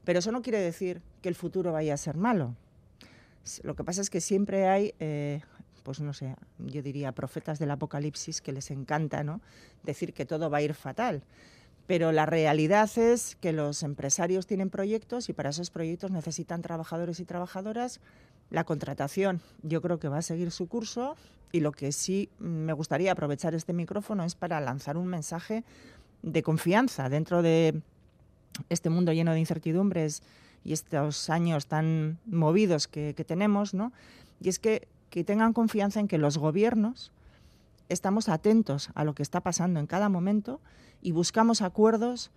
pero 0.07 0.19
eso 0.19 0.31
no 0.31 0.41
quiere 0.41 0.59
decir 0.59 1.01
que 1.21 1.27
el 1.27 1.35
futuro 1.35 1.73
vaya 1.73 1.93
a 1.93 1.97
ser 1.97 2.15
malo. 2.15 2.55
Lo 3.63 3.75
que 3.75 3.83
pasa 3.83 3.99
es 3.99 4.09
que 4.09 4.21
siempre 4.21 4.69
hay, 4.69 4.93
eh, 5.01 5.41
pues 5.83 5.99
no 5.99 6.13
sé, 6.13 6.33
yo 6.59 6.81
diría 6.81 7.11
profetas 7.11 7.59
del 7.59 7.71
apocalipsis 7.71 8.39
que 8.39 8.53
les 8.53 8.71
encanta 8.71 9.25
¿no? 9.25 9.41
decir 9.83 10.13
que 10.13 10.25
todo 10.25 10.49
va 10.49 10.59
a 10.59 10.61
ir 10.61 10.75
fatal. 10.75 11.23
Pero 11.87 12.13
la 12.13 12.25
realidad 12.25 12.89
es 12.97 13.35
que 13.35 13.51
los 13.51 13.83
empresarios 13.83 14.47
tienen 14.47 14.69
proyectos 14.69 15.27
y 15.27 15.33
para 15.33 15.49
esos 15.49 15.71
proyectos 15.71 16.09
necesitan 16.09 16.61
trabajadores 16.61 17.19
y 17.19 17.25
trabajadoras. 17.25 17.99
La 18.49 18.63
contratación 18.63 19.41
yo 19.61 19.81
creo 19.81 19.99
que 19.99 20.07
va 20.07 20.19
a 20.19 20.21
seguir 20.21 20.51
su 20.51 20.69
curso 20.69 21.17
y 21.51 21.59
lo 21.59 21.73
que 21.73 21.91
sí 21.91 22.29
me 22.39 22.71
gustaría 22.71 23.11
aprovechar 23.11 23.55
este 23.55 23.73
micrófono 23.73 24.23
es 24.23 24.35
para 24.35 24.61
lanzar 24.61 24.95
un 24.95 25.07
mensaje 25.07 25.65
de 26.21 26.43
confianza 26.43 27.09
dentro 27.09 27.41
de 27.41 27.81
este 28.69 28.89
mundo 28.89 29.13
lleno 29.13 29.33
de 29.33 29.39
incertidumbres 29.39 30.23
y 30.63 30.73
estos 30.73 31.29
años 31.29 31.67
tan 31.67 32.19
movidos 32.25 32.87
que, 32.87 33.13
tenemos, 33.13 33.73
¿no? 33.73 33.93
Y 34.41 34.49
es 34.49 34.59
que, 34.59 34.87
que 35.09 35.23
tengan 35.23 35.53
confianza 35.53 35.99
en 35.99 36.07
que 36.07 36.17
los 36.17 36.37
gobiernos 36.37 37.11
estamos 37.89 38.29
atentos 38.29 38.89
a 38.95 39.03
lo 39.03 39.15
que 39.15 39.23
está 39.23 39.41
pasando 39.41 39.79
en 39.79 39.87
cada 39.87 40.09
momento 40.09 40.59
y 41.01 41.11
buscamos 41.11 41.61
acuerdos 41.61 42.31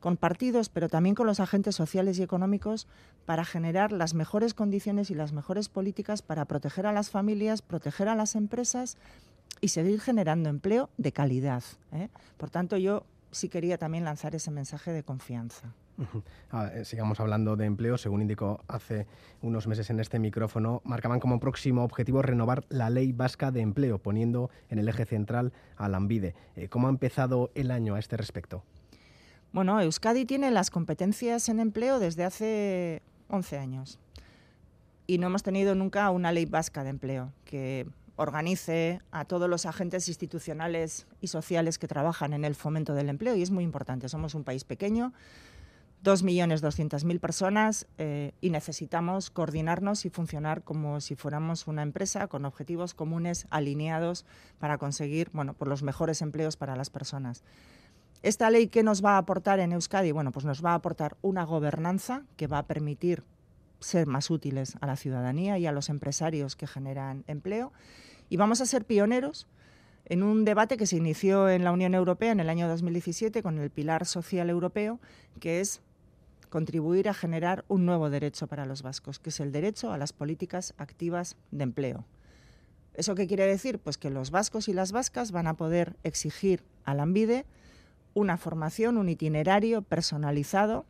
con 0.00 0.16
partidos, 0.16 0.68
pero 0.68 0.88
también 0.88 1.14
con 1.14 1.26
los 1.26 1.40
agentes 1.40 1.74
sociales 1.74 2.18
y 2.18 2.22
económicos 2.22 2.86
para 3.24 3.44
generar 3.44 3.92
las 3.92 4.14
mejores 4.14 4.54
condiciones 4.54 5.10
y 5.10 5.14
las 5.14 5.32
mejores 5.32 5.68
políticas 5.68 6.22
para 6.22 6.44
proteger 6.44 6.86
a 6.86 6.92
las 6.92 7.10
familias, 7.10 7.62
proteger 7.62 8.08
a 8.08 8.14
las 8.14 8.36
empresas 8.36 8.96
y 9.60 9.68
seguir 9.68 10.00
generando 10.00 10.48
empleo 10.48 10.90
de 10.96 11.12
calidad. 11.12 11.64
¿eh? 11.92 12.08
Por 12.36 12.50
tanto, 12.50 12.76
yo 12.76 13.04
sí 13.30 13.48
quería 13.48 13.78
también 13.78 14.04
lanzar 14.04 14.34
ese 14.34 14.50
mensaje 14.50 14.92
de 14.92 15.02
confianza. 15.02 15.74
Ah, 16.50 16.70
eh, 16.74 16.84
sigamos 16.84 17.20
hablando 17.20 17.56
de 17.56 17.64
empleo. 17.64 17.96
Según 17.96 18.22
indicó 18.22 18.62
hace 18.68 19.06
unos 19.42 19.66
meses 19.66 19.88
en 19.90 19.98
este 19.98 20.18
micrófono, 20.18 20.82
marcaban 20.84 21.20
como 21.20 21.40
próximo 21.40 21.84
objetivo 21.84 22.22
renovar 22.22 22.64
la 22.68 22.90
ley 22.90 23.12
vasca 23.12 23.50
de 23.50 23.60
empleo, 23.60 23.98
poniendo 23.98 24.50
en 24.68 24.78
el 24.78 24.88
eje 24.88 25.06
central 25.06 25.52
a 25.76 25.88
la 25.88 25.96
ANVIDE. 25.96 26.34
Eh, 26.54 26.68
¿Cómo 26.68 26.88
ha 26.88 26.90
empezado 26.90 27.50
el 27.54 27.70
año 27.70 27.94
a 27.94 27.98
este 27.98 28.16
respecto? 28.16 28.62
Bueno, 29.52 29.80
Euskadi 29.80 30.26
tiene 30.26 30.50
las 30.50 30.70
competencias 30.70 31.48
en 31.48 31.60
empleo 31.60 31.98
desde 31.98 32.24
hace 32.24 33.02
11 33.28 33.58
años 33.58 33.98
y 35.06 35.18
no 35.18 35.28
hemos 35.28 35.42
tenido 35.42 35.74
nunca 35.74 36.10
una 36.10 36.32
ley 36.32 36.46
vasca 36.46 36.84
de 36.84 36.90
empleo 36.90 37.32
que 37.44 37.86
organice 38.16 39.00
a 39.10 39.24
todos 39.24 39.48
los 39.48 39.66
agentes 39.66 40.08
institucionales 40.08 41.06
y 41.20 41.28
sociales 41.28 41.78
que 41.78 41.86
trabajan 41.86 42.32
en 42.32 42.44
el 42.44 42.54
fomento 42.54 42.94
del 42.94 43.08
empleo 43.08 43.36
y 43.36 43.42
es 43.42 43.50
muy 43.50 43.64
importante. 43.64 44.08
Somos 44.08 44.34
un 44.34 44.44
país 44.44 44.64
pequeño, 44.64 45.12
2.200.000 46.04 47.20
personas 47.20 47.86
eh, 47.98 48.32
y 48.40 48.50
necesitamos 48.50 49.30
coordinarnos 49.30 50.04
y 50.04 50.10
funcionar 50.10 50.62
como 50.62 51.00
si 51.00 51.14
fuéramos 51.14 51.66
una 51.66 51.82
empresa 51.82 52.28
con 52.28 52.44
objetivos 52.44 52.94
comunes 52.94 53.46
alineados 53.50 54.24
para 54.58 54.78
conseguir 54.78 55.30
bueno, 55.32 55.54
por 55.54 55.68
los 55.68 55.82
mejores 55.82 56.22
empleos 56.22 56.56
para 56.56 56.76
las 56.76 56.90
personas. 56.90 57.42
¿Esta 58.22 58.50
ley 58.50 58.68
qué 58.68 58.82
nos 58.82 59.04
va 59.04 59.12
a 59.12 59.18
aportar 59.18 59.60
en 59.60 59.72
Euskadi? 59.72 60.12
Bueno, 60.12 60.32
pues 60.32 60.44
nos 60.44 60.64
va 60.64 60.72
a 60.72 60.74
aportar 60.74 61.16
una 61.22 61.44
gobernanza 61.44 62.22
que 62.36 62.46
va 62.46 62.58
a 62.58 62.66
permitir 62.66 63.24
ser 63.80 64.06
más 64.06 64.30
útiles 64.30 64.76
a 64.80 64.86
la 64.86 64.96
ciudadanía 64.96 65.58
y 65.58 65.66
a 65.66 65.72
los 65.72 65.88
empresarios 65.88 66.56
que 66.56 66.66
generan 66.66 67.24
empleo 67.26 67.72
y 68.28 68.36
vamos 68.36 68.60
a 68.60 68.66
ser 68.66 68.84
pioneros 68.84 69.46
en 70.04 70.22
un 70.22 70.44
debate 70.44 70.76
que 70.76 70.86
se 70.86 70.96
inició 70.96 71.48
en 71.48 71.64
la 71.64 71.72
Unión 71.72 71.94
Europea 71.94 72.32
en 72.32 72.40
el 72.40 72.48
año 72.48 72.68
2017 72.68 73.42
con 73.42 73.58
el 73.58 73.70
Pilar 73.70 74.06
Social 74.06 74.50
Europeo, 74.50 75.00
que 75.40 75.60
es 75.60 75.80
contribuir 76.48 77.08
a 77.08 77.14
generar 77.14 77.64
un 77.68 77.86
nuevo 77.86 78.08
derecho 78.08 78.46
para 78.46 78.66
los 78.66 78.82
vascos, 78.82 79.18
que 79.18 79.30
es 79.30 79.40
el 79.40 79.52
derecho 79.52 79.92
a 79.92 79.98
las 79.98 80.12
políticas 80.12 80.74
activas 80.78 81.36
de 81.50 81.64
empleo. 81.64 82.04
¿Eso 82.94 83.14
qué 83.14 83.26
quiere 83.26 83.46
decir? 83.46 83.78
Pues 83.78 83.98
que 83.98 84.10
los 84.10 84.30
vascos 84.30 84.68
y 84.68 84.72
las 84.72 84.92
vascas 84.92 85.32
van 85.32 85.48
a 85.48 85.54
poder 85.54 85.96
exigir 86.02 86.62
al 86.84 87.00
AMBIDE 87.00 87.44
una 88.14 88.38
formación, 88.38 88.96
un 88.96 89.08
itinerario 89.08 89.82
personalizado 89.82 90.86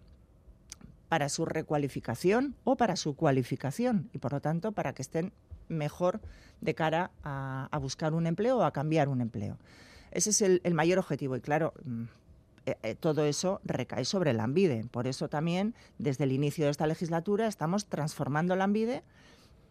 para 1.09 1.29
su 1.29 1.45
recualificación 1.45 2.57
o 2.65 2.77
para 2.77 2.97
su 2.97 3.15
cualificación 3.15 4.11
y 4.13 4.19
por 4.19 4.33
lo 4.33 4.41
tanto 4.41 4.73
para 4.73 4.93
que 4.93 5.03
estén 5.03 5.33
mejor 5.69 6.21
de 6.61 6.75
cara 6.75 7.11
a, 7.23 7.79
buscar 7.81 8.15
un 8.15 8.27
empleo 8.27 8.59
o 8.59 8.63
a 8.63 8.73
cambiar 8.73 9.09
un 9.09 9.21
empleo. 9.21 9.59
Ese 10.11 10.31
es 10.31 10.41
el, 10.43 10.75
mayor 10.75 10.99
objetivo 10.99 11.37
y 11.37 11.41
claro, 11.41 11.75
mm, 11.85 12.05
eh, 12.67 12.77
eh, 12.83 12.95
todo 12.95 13.25
eso 13.25 13.61
recae 13.65 14.05
sobre 14.05 14.31
el 14.31 14.41
AMBIDE. 14.41 14.87
Por 14.91 15.07
eso 15.07 15.29
también, 15.29 15.75
desde 15.99 16.25
el 16.25 16.33
inicio 16.33 16.65
de 16.65 16.71
esta 16.71 16.87
legislatura, 16.87 17.47
estamos 17.47 17.87
transformando 17.87 18.55
el 18.55 18.63
AMBIDE 18.63 19.03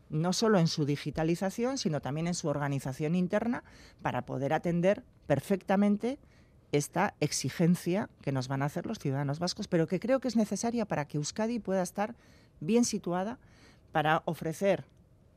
no 0.09 0.33
solo 0.33 0.59
en 0.59 0.67
su 0.67 0.85
digitalización, 0.85 1.77
sino 1.77 1.99
también 1.99 2.27
en 2.27 2.35
su 2.35 2.47
organización 2.47 3.15
interna 3.15 3.63
para 4.01 4.25
poder 4.25 4.53
atender 4.53 5.03
perfectamente 5.27 6.19
esta 6.71 7.13
exigencia 7.19 8.09
que 8.21 8.31
nos 8.31 8.47
van 8.47 8.61
a 8.61 8.65
hacer 8.65 8.85
los 8.85 8.99
ciudadanos 8.99 9.39
vascos, 9.39 9.67
pero 9.67 9.87
que 9.87 9.99
creo 9.99 10.19
que 10.19 10.27
es 10.27 10.35
necesaria 10.35 10.85
para 10.85 11.05
que 11.05 11.17
Euskadi 11.17 11.59
pueda 11.59 11.81
estar 11.81 12.15
bien 12.59 12.85
situada 12.85 13.37
para 13.91 14.23
ofrecer 14.25 14.85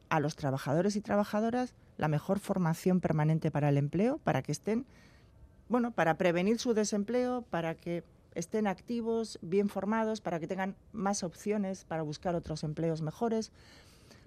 a 0.09 0.21
los 0.21 0.37
trabajadores 0.37 0.97
y 0.97 1.01
trabajadoras 1.01 1.75
la 1.97 2.09
mejor 2.09 2.39
formación 2.39 3.01
permanente 3.01 3.51
para 3.51 3.69
el 3.69 3.77
empleo, 3.77 4.19
para 4.19 4.43
que 4.43 4.53
estén, 4.53 4.87
bueno, 5.69 5.91
para 5.91 6.17
prevenir 6.17 6.59
su 6.59 6.75
desempleo, 6.75 7.43
para 7.43 7.75
que 7.75 8.03
estén 8.35 8.67
activos, 8.67 9.39
bien 9.43 9.69
formados, 9.69 10.21
para 10.21 10.39
que 10.39 10.47
tengan 10.47 10.77
más 10.93 11.23
opciones 11.23 11.85
para 11.85 12.03
buscar 12.03 12.35
otros 12.35 12.63
empleos 12.63 13.03
mejores. 13.03 13.51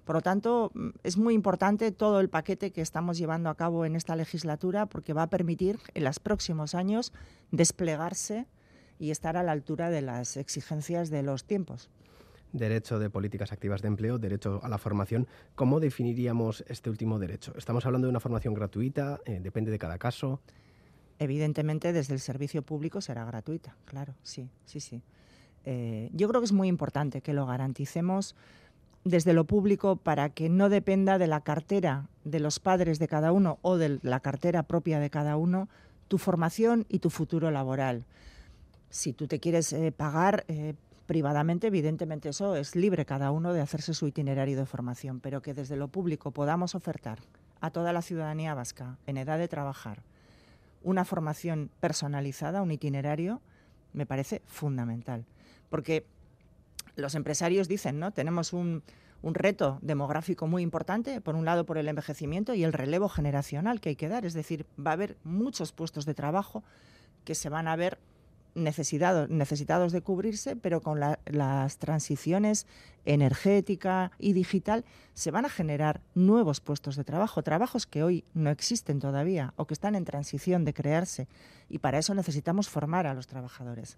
Por 0.05 0.15
lo 0.15 0.21
tanto, 0.21 0.71
mm, 0.73 0.89
es 1.03 1.17
muy 1.17 1.33
importante 1.33 1.91
todo 1.91 2.19
el 2.19 2.29
paquete 2.29 2.71
que 2.71 2.81
estamos 2.81 3.17
llevando 3.17 3.49
a 3.49 3.55
cabo 3.55 3.85
en 3.85 3.95
esta 3.95 4.15
legislatura 4.15 4.85
porque 4.87 5.13
va 5.13 5.23
a 5.23 5.29
permitir 5.29 5.79
en 5.93 6.03
los 6.03 6.19
próximos 6.19 6.75
años 6.75 7.13
desplegarse 7.51 8.47
y 8.99 9.11
estar 9.11 9.37
a 9.37 9.43
la 9.43 9.51
altura 9.51 9.89
de 9.89 10.01
las 10.01 10.37
exigencias 10.37 11.09
de 11.09 11.23
los 11.23 11.45
tiempos. 11.45 11.89
Derecho 12.53 12.99
de 12.99 13.09
políticas 13.09 13.51
activas 13.51 13.81
de 13.81 13.87
empleo, 13.87 14.19
derecho 14.19 14.59
a 14.61 14.69
la 14.69 14.77
formación. 14.77 15.27
¿Cómo 15.55 15.79
definiríamos 15.79 16.65
este 16.67 16.89
último 16.89 17.17
derecho? 17.17 17.53
¿Estamos 17.57 17.85
hablando 17.85 18.07
de 18.07 18.09
una 18.09 18.19
formación 18.19 18.53
gratuita? 18.53 19.21
Eh, 19.25 19.39
¿Depende 19.41 19.71
de 19.71 19.79
cada 19.79 19.97
caso? 19.97 20.41
Evidentemente, 21.17 21.93
desde 21.93 22.13
el 22.13 22.19
servicio 22.19 22.61
público 22.63 22.99
será 22.99 23.23
gratuita, 23.25 23.77
claro, 23.85 24.15
sí, 24.23 24.49
sí, 24.65 24.79
sí. 24.79 25.03
Eh, 25.63 26.09
yo 26.13 26.27
creo 26.27 26.41
que 26.41 26.45
es 26.45 26.51
muy 26.51 26.67
importante 26.67 27.21
que 27.21 27.33
lo 27.33 27.45
garanticemos 27.45 28.35
desde 29.03 29.33
lo 29.33 29.45
público 29.45 29.95
para 29.95 30.29
que 30.29 30.49
no 30.49 30.69
dependa 30.69 31.17
de 31.17 31.27
la 31.27 31.41
cartera 31.41 32.07
de 32.23 32.39
los 32.39 32.59
padres 32.59 32.99
de 32.99 33.07
cada 33.07 33.31
uno 33.31 33.57
o 33.61 33.77
de 33.77 33.99
la 34.03 34.19
cartera 34.19 34.63
propia 34.63 34.99
de 34.99 35.09
cada 35.09 35.37
uno 35.37 35.69
tu 36.07 36.17
formación 36.17 36.85
y 36.89 36.99
tu 36.99 37.09
futuro 37.09 37.51
laboral. 37.51 38.05
Si 38.89 39.13
tú 39.13 39.27
te 39.27 39.39
quieres 39.39 39.71
eh, 39.73 39.91
pagar 39.91 40.43
eh, 40.47 40.75
privadamente, 41.07 41.67
evidentemente 41.67 42.29
eso 42.29 42.55
es 42.55 42.75
libre 42.75 43.05
cada 43.05 43.31
uno 43.31 43.53
de 43.53 43.61
hacerse 43.61 43.93
su 43.93 44.07
itinerario 44.07 44.57
de 44.57 44.65
formación, 44.65 45.19
pero 45.19 45.41
que 45.41 45.53
desde 45.53 45.77
lo 45.77 45.87
público 45.87 46.31
podamos 46.31 46.75
ofertar 46.75 47.19
a 47.61 47.71
toda 47.71 47.93
la 47.93 48.01
ciudadanía 48.01 48.53
vasca 48.53 48.97
en 49.07 49.17
edad 49.17 49.37
de 49.37 49.47
trabajar 49.47 50.03
una 50.83 51.05
formación 51.05 51.69
personalizada, 51.79 52.61
un 52.61 52.71
itinerario, 52.71 53.41
me 53.93 54.05
parece 54.05 54.41
fundamental. 54.45 55.25
Porque 55.69 56.05
los 56.95 57.15
empresarios 57.15 57.67
dicen, 57.67 57.99
¿no? 57.99 58.11
Tenemos 58.11 58.53
un, 58.53 58.83
reto 59.23 59.77
demográfico 59.81 60.47
muy 60.47 60.63
importante, 60.63 61.21
por 61.21 61.35
un 61.35 61.45
lado 61.45 61.65
por 61.65 61.77
el 61.77 61.87
envejecimiento 61.87 62.53
y 62.53 62.63
el 62.63 62.73
relevo 62.73 63.07
generacional 63.07 63.79
que 63.79 63.89
hay 63.89 63.95
que 63.95 64.09
dar. 64.09 64.25
Es 64.25 64.33
decir, 64.33 64.65
va 64.79 64.91
a 64.91 64.93
haber 64.93 65.17
muchos 65.23 65.71
puestos 65.71 66.05
de 66.05 66.13
trabajo 66.13 66.63
que 67.23 67.35
se 67.35 67.49
van 67.49 67.67
a 67.67 67.75
ver 67.75 67.99
necesitados, 68.55 69.29
necesitados 69.29 69.91
de 69.91 70.01
cubrirse, 70.01 70.55
pero 70.55 70.81
con 70.81 70.99
las 70.99 71.77
transiciones 71.77 72.67
energética 73.05 74.11
y 74.19 74.33
digital 74.33 74.85
se 75.13 75.31
van 75.31 75.45
a 75.45 75.49
generar 75.49 76.01
nuevos 76.13 76.59
puestos 76.59 76.95
de 76.95 77.03
trabajo, 77.03 77.43
trabajos 77.43 77.85
que 77.85 78.03
hoy 78.03 78.23
no 78.33 78.49
existen 78.49 78.99
todavía 78.99 79.53
o 79.55 79.65
que 79.65 79.73
están 79.73 79.95
en 79.95 80.05
transición 80.05 80.65
de 80.65 80.73
crearse. 80.73 81.27
Y 81.69 81.79
para 81.79 81.99
eso 81.99 82.13
necesitamos 82.13 82.69
formar 82.69 83.07
a 83.07 83.13
los 83.13 83.27
trabajadores. 83.27 83.97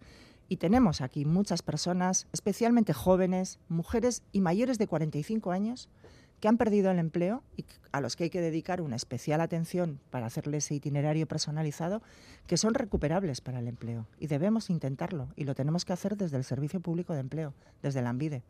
Y 0.49 0.57
tenemos 0.57 1.01
aquí 1.01 1.25
muchas 1.25 1.61
personas, 1.61 2.27
especialmente 2.33 2.93
jóvenes, 2.93 3.59
mujeres 3.69 4.23
y 4.31 4.41
mayores 4.41 4.77
de 4.77 4.87
45 4.87 5.51
años, 5.51 5.89
que 6.39 6.49
han 6.49 6.57
perdido 6.57 6.91
el 6.91 6.99
empleo 6.99 7.41
y 7.55 7.63
a 7.93 8.01
los 8.01 8.17
que 8.17 8.25
hay 8.25 8.29
que 8.29 8.41
dedicar 8.41 8.81
una 8.81 8.97
especial 8.97 9.39
atención 9.39 10.01
para 10.09 10.25
hacerles 10.25 10.65
ese 10.65 10.75
itinerario 10.75 11.25
personalizado, 11.25 12.01
que 12.47 12.57
son 12.57 12.73
recuperables 12.73 13.39
para 13.39 13.59
el 13.59 13.67
empleo. 13.69 14.07
Y 14.19 14.27
debemos 14.27 14.69
intentarlo. 14.69 15.29
Y 15.37 15.45
lo 15.45 15.55
tenemos 15.55 15.85
que 15.85 15.93
hacer 15.93 16.17
desde 16.17 16.35
el 16.35 16.43
Servicio 16.43 16.81
Público 16.81 17.13
de 17.13 17.21
Empleo, 17.21 17.53
desde 17.81 18.01
la 18.01 18.09
ANVIDE. 18.09 18.43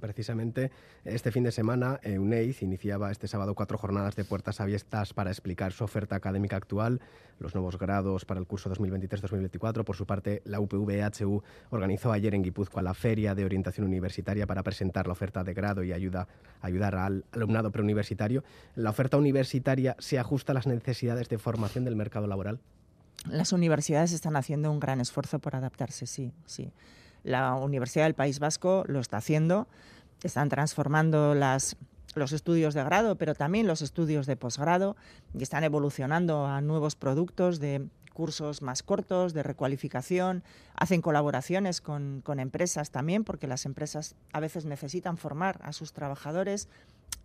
Precisamente 0.00 0.70
este 1.04 1.32
fin 1.32 1.42
de 1.42 1.50
semana, 1.50 2.00
UNEID 2.04 2.56
iniciaba 2.60 3.10
este 3.10 3.26
sábado 3.26 3.54
cuatro 3.54 3.76
jornadas 3.76 4.14
de 4.14 4.24
puertas 4.24 4.60
abiertas 4.60 5.12
para 5.12 5.30
explicar 5.30 5.72
su 5.72 5.82
oferta 5.82 6.14
académica 6.14 6.56
actual, 6.56 7.00
los 7.40 7.54
nuevos 7.54 7.76
grados 7.78 8.24
para 8.24 8.38
el 8.38 8.46
curso 8.46 8.70
2023-2024. 8.72 9.84
Por 9.84 9.96
su 9.96 10.06
parte, 10.06 10.42
la 10.44 10.60
UPV-HU 10.60 11.42
organizó 11.70 12.12
ayer 12.12 12.34
en 12.34 12.42
Guipúzcoa 12.42 12.82
la 12.82 12.94
Feria 12.94 13.34
de 13.34 13.44
Orientación 13.44 13.86
Universitaria 13.86 14.46
para 14.46 14.62
presentar 14.62 15.06
la 15.06 15.12
oferta 15.12 15.42
de 15.42 15.54
grado 15.54 15.82
y 15.82 15.92
ayuda, 15.92 16.28
ayudar 16.60 16.94
al 16.94 17.24
alumnado 17.32 17.72
preuniversitario. 17.72 18.44
¿La 18.76 18.90
oferta 18.90 19.16
universitaria 19.16 19.96
se 19.98 20.18
ajusta 20.18 20.52
a 20.52 20.54
las 20.54 20.68
necesidades 20.68 21.28
de 21.28 21.38
formación 21.38 21.84
del 21.84 21.96
mercado 21.96 22.28
laboral? 22.28 22.60
Las 23.28 23.52
universidades 23.52 24.12
están 24.12 24.36
haciendo 24.36 24.70
un 24.70 24.78
gran 24.78 25.00
esfuerzo 25.00 25.38
por 25.40 25.56
adaptarse, 25.56 26.06
sí, 26.06 26.32
sí. 26.46 26.70
La 27.24 27.54
Universidad 27.54 28.04
del 28.04 28.14
País 28.14 28.38
Vasco 28.38 28.84
lo 28.86 29.00
está 29.00 29.16
haciendo, 29.16 29.66
están 30.22 30.48
transformando 30.48 31.34
las, 31.34 31.76
los 32.14 32.32
estudios 32.32 32.74
de 32.74 32.84
grado, 32.84 33.16
pero 33.16 33.34
también 33.34 33.66
los 33.66 33.82
estudios 33.82 34.26
de 34.26 34.36
posgrado, 34.36 34.96
y 35.36 35.42
están 35.42 35.64
evolucionando 35.64 36.46
a 36.46 36.60
nuevos 36.60 36.94
productos 36.94 37.58
de 37.58 37.88
cursos 38.14 38.62
más 38.62 38.82
cortos, 38.82 39.34
de 39.34 39.42
recualificación, 39.42 40.42
hacen 40.74 41.02
colaboraciones 41.02 41.82
con, 41.82 42.22
empresas 42.38 42.90
también, 42.90 43.24
porque 43.24 43.46
las 43.46 43.66
empresas 43.66 44.14
a 44.32 44.40
veces 44.40 44.64
necesitan 44.64 45.18
formar 45.18 45.60
a 45.62 45.72
sus 45.74 45.92
trabajadores 45.92 46.68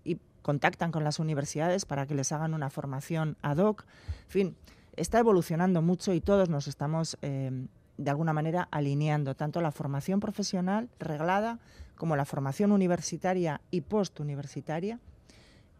y 0.03 0.17
contactan 0.41 0.91
con 0.91 1.03
las 1.05 1.19
universidades 1.19 1.85
para 1.85 2.05
que 2.07 2.15
les 2.15 2.31
hagan 2.31 2.53
una 2.53 2.69
formación 2.69 3.37
ad 3.41 3.57
hoc. 3.57 3.85
En 4.25 4.29
fin, 4.29 4.55
está 4.97 5.19
evolucionando 5.19 5.81
mucho 5.81 6.13
y 6.13 6.19
todos 6.19 6.49
nos 6.49 6.67
estamos 6.67 7.17
eh, 7.21 7.67
de 7.99 8.09
alguna 8.09 8.33
manera 8.33 8.67
alineando 8.71 9.35
tanto 9.35 9.59
la 9.59 9.71
formación 9.71 10.21
profesional 10.21 10.89
reglada 10.99 11.59
como 11.95 12.15
la 12.15 12.23
formación 12.23 12.71
universitaria 12.71 13.59
y 13.71 13.81
postuniversitaria 13.81 14.99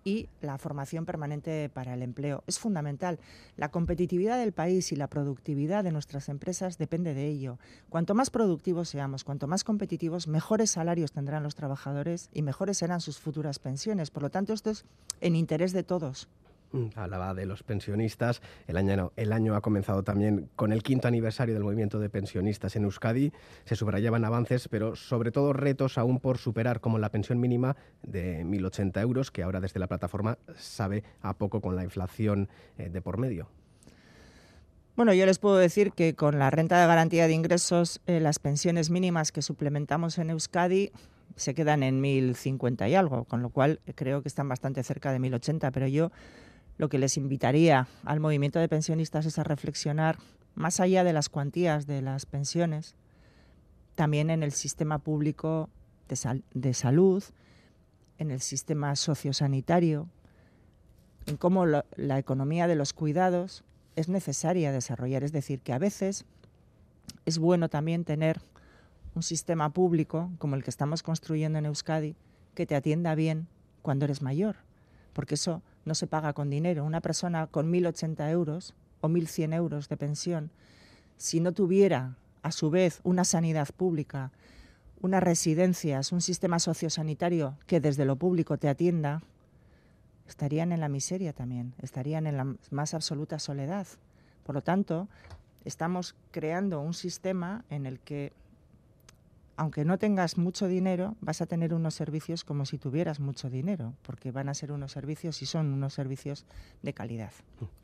y 0.04 0.28
la 0.42 0.58
formación 0.58 1.06
permanente 1.06 1.70
para 1.70 1.94
el 1.94 2.02
empleo. 2.02 2.44
Es 2.46 2.60
fundamental. 2.60 3.20
La 3.56 3.70
competitividad 3.70 4.38
del 4.38 4.52
país 4.52 4.92
y 4.92 4.98
la 4.98 5.08
productividad 5.08 5.84
de 5.84 5.92
nuestras 5.92 6.28
empresas 6.28 6.78
depende 6.78 7.14
de 7.14 7.28
ello. 7.28 7.58
Cuanto 7.90 8.16
más 8.16 8.30
productivos 8.30 8.90
seamos, 8.90 9.24
cuanto 9.24 9.48
más 9.48 9.64
competitivos, 9.64 10.28
mejores 10.28 10.72
salarios 10.72 11.14
tendrán 11.14 11.44
los 11.44 11.56
trabajadores 11.56 12.30
y 12.34 12.42
mejores 12.42 12.78
serán 12.78 13.00
sus 13.00 13.20
futuras 13.20 13.60
pensiones. 13.60 14.12
Por 14.12 14.24
lo 14.24 14.30
tanto, 14.30 14.52
esto 14.52 14.72
es 14.72 14.84
en 15.22 15.36
interés 15.36 15.72
de 15.72 15.84
todos. 15.84 16.28
Hablaba 16.96 17.34
de 17.34 17.46
los 17.46 17.64
pensionistas. 17.64 18.42
El 18.68 18.78
año, 18.78 19.56
ha 19.56 19.62
comenzado 19.62 20.04
también 20.04 20.50
con 20.56 20.72
el 20.72 20.84
quinto 20.84 21.08
aniversario 21.08 21.54
del 21.54 21.64
movimiento 21.64 22.00
de 22.00 22.10
pensionistas 22.10 22.76
en 22.76 22.84
Euskadi. 22.84 23.32
Se 23.66 23.76
subrayaban 23.76 24.24
avances, 24.24 24.68
pero 24.68 24.96
sobre 24.96 25.32
todo 25.32 25.54
retos 25.54 25.98
aún 25.98 26.20
por 26.20 26.38
superar, 26.38 26.80
como 26.80 27.00
la 27.00 27.10
pensión 27.10 27.40
mínima 27.40 27.76
de 28.04 28.44
1.080 28.46 29.02
euros, 29.02 29.32
que 29.32 29.44
ahora 29.44 29.60
desde 29.60 29.80
la 29.80 29.88
plataforma 29.88 30.38
sabe 30.56 31.04
a 31.22 31.34
poco 31.34 31.62
con 31.62 31.76
la 31.76 31.84
inflación 31.84 32.50
eh, 32.78 32.90
de 32.90 33.02
por 33.02 33.18
medio. 33.18 33.50
Bueno, 34.96 35.14
yo 35.14 35.26
les 35.26 35.40
puedo 35.40 35.58
decir 35.58 35.94
que 35.94 36.14
con 36.14 36.40
la 36.40 36.50
renta 36.50 36.80
de 36.80 36.86
garantía 36.86 37.26
de 37.26 37.34
ingresos, 37.34 38.02
eh, 38.06 38.20
las 38.20 38.38
pensiones 38.38 38.90
mínimas 38.90 39.32
que 39.32 39.42
suplementamos 39.42 40.18
en 40.18 40.30
Euskadi 40.30 40.92
se 41.36 41.54
quedan 41.54 41.84
en 41.84 42.04
1.050 42.04 42.90
y 42.90 42.96
algo, 42.96 43.24
con 43.24 43.42
lo 43.42 43.50
cual 43.50 43.80
creo 43.96 44.22
que 44.22 44.28
están 44.28 44.50
bastante 44.50 44.84
cerca 44.84 45.12
de 45.12 45.20
1.080, 45.20 45.72
pero 45.72 45.88
yo 45.88 46.12
lo 46.80 46.88
que 46.88 46.98
les 46.98 47.18
invitaría 47.18 47.90
al 48.06 48.22
movimiento 48.22 48.58
de 48.58 48.70
pensionistas 48.70 49.26
es 49.26 49.38
a 49.38 49.44
reflexionar 49.44 50.18
más 50.56 50.80
allá 50.80 51.04
de 51.04 51.12
las 51.12 51.28
cuantías 51.28 51.86
de 51.86 52.02
las 52.02 52.26
pensiones, 52.26 52.96
también 53.96 54.30
en 54.30 54.44
el 54.44 54.54
sistema 54.54 54.98
público 54.98 55.70
de, 56.08 56.74
salud, 56.74 57.24
en 58.18 58.32
el 58.32 58.40
sistema 58.40 58.96
sociosanitario, 58.96 60.08
en 61.26 61.36
cómo 61.36 61.66
la 61.66 62.18
economía 62.18 62.66
de 62.66 62.76
los 62.76 62.94
cuidados 62.94 63.66
es 63.98 64.08
necesaria 64.08 64.72
desarrollar. 64.72 65.26
Es 65.26 65.34
decir, 65.34 65.60
que 65.60 65.74
a 65.74 65.80
veces 65.80 66.24
es 67.26 67.40
bueno 67.40 67.68
también 67.68 68.06
tener 68.06 68.40
un 69.16 69.24
sistema 69.24 69.70
público 69.72 70.32
como 70.38 70.56
el 70.56 70.64
que 70.64 70.70
estamos 70.70 71.04
construyendo 71.04 71.60
en 71.60 71.66
Euskadi 71.66 72.16
que 72.56 72.66
te 72.66 72.76
atienda 72.76 73.16
bien 73.16 73.48
cuando 73.82 74.06
eres 74.06 74.22
mayor, 74.22 74.56
porque 75.12 75.36
eso 75.36 75.62
no 75.86 75.96
se 75.96 76.08
paga 76.08 76.34
con 76.34 76.50
dinero. 76.50 76.84
Una 76.84 77.02
persona 77.02 77.48
con 77.48 77.72
1.080 77.72 78.30
euros 78.30 78.74
o 79.02 79.08
1.100 79.08 79.54
euros 79.54 79.90
de 79.90 79.98
pensión, 79.98 80.52
si 81.18 81.40
no 81.40 81.52
tuviera 81.52 82.16
a 82.42 82.52
su 82.52 82.70
vez 82.70 83.02
una 83.04 83.26
sanidad 83.26 83.70
pública, 83.76 84.32
unas 85.02 85.24
residencias, 85.24 86.12
un 86.12 86.22
sistema 86.22 86.60
sociosanitario 86.60 87.58
que 87.68 87.80
desde 87.80 88.06
lo 88.06 88.16
público 88.16 88.58
te 88.58 88.70
atienda, 88.70 89.22
estarían 90.28 90.72
en 90.72 90.80
la 90.80 90.90
miseria 90.90 91.34
también, 91.34 91.74
estarían 91.82 92.28
en 92.28 92.38
la 92.38 92.56
más 92.70 92.94
absoluta 92.94 93.40
soledad. 93.40 93.88
Por 94.46 94.56
lo 94.56 94.62
tanto, 94.62 95.08
estamos 95.66 96.16
creando 96.32 96.82
un 96.82 96.94
sistema 96.94 97.64
en 97.70 97.86
el 97.86 98.00
que 98.00 98.34
aunque 99.60 99.84
no 99.84 99.98
tengas 99.98 100.38
mucho 100.38 100.70
dinero, 100.70 101.18
vas 101.20 101.42
a 101.42 101.46
tener 101.46 101.74
unos 101.74 101.94
servicios 101.94 102.46
como 102.46 102.66
si 102.66 102.78
tuvieras 102.78 103.20
mucho 103.20 103.50
dinero, 103.50 103.94
porque 104.04 104.32
van 104.32 104.48
a 104.48 104.54
ser 104.54 104.72
unos 104.72 104.94
servicios 104.94 105.42
y 105.42 105.46
son 105.46 105.74
unos 105.74 105.94
servicios 105.94 106.46
de 106.82 106.94
calidad. 106.94 107.34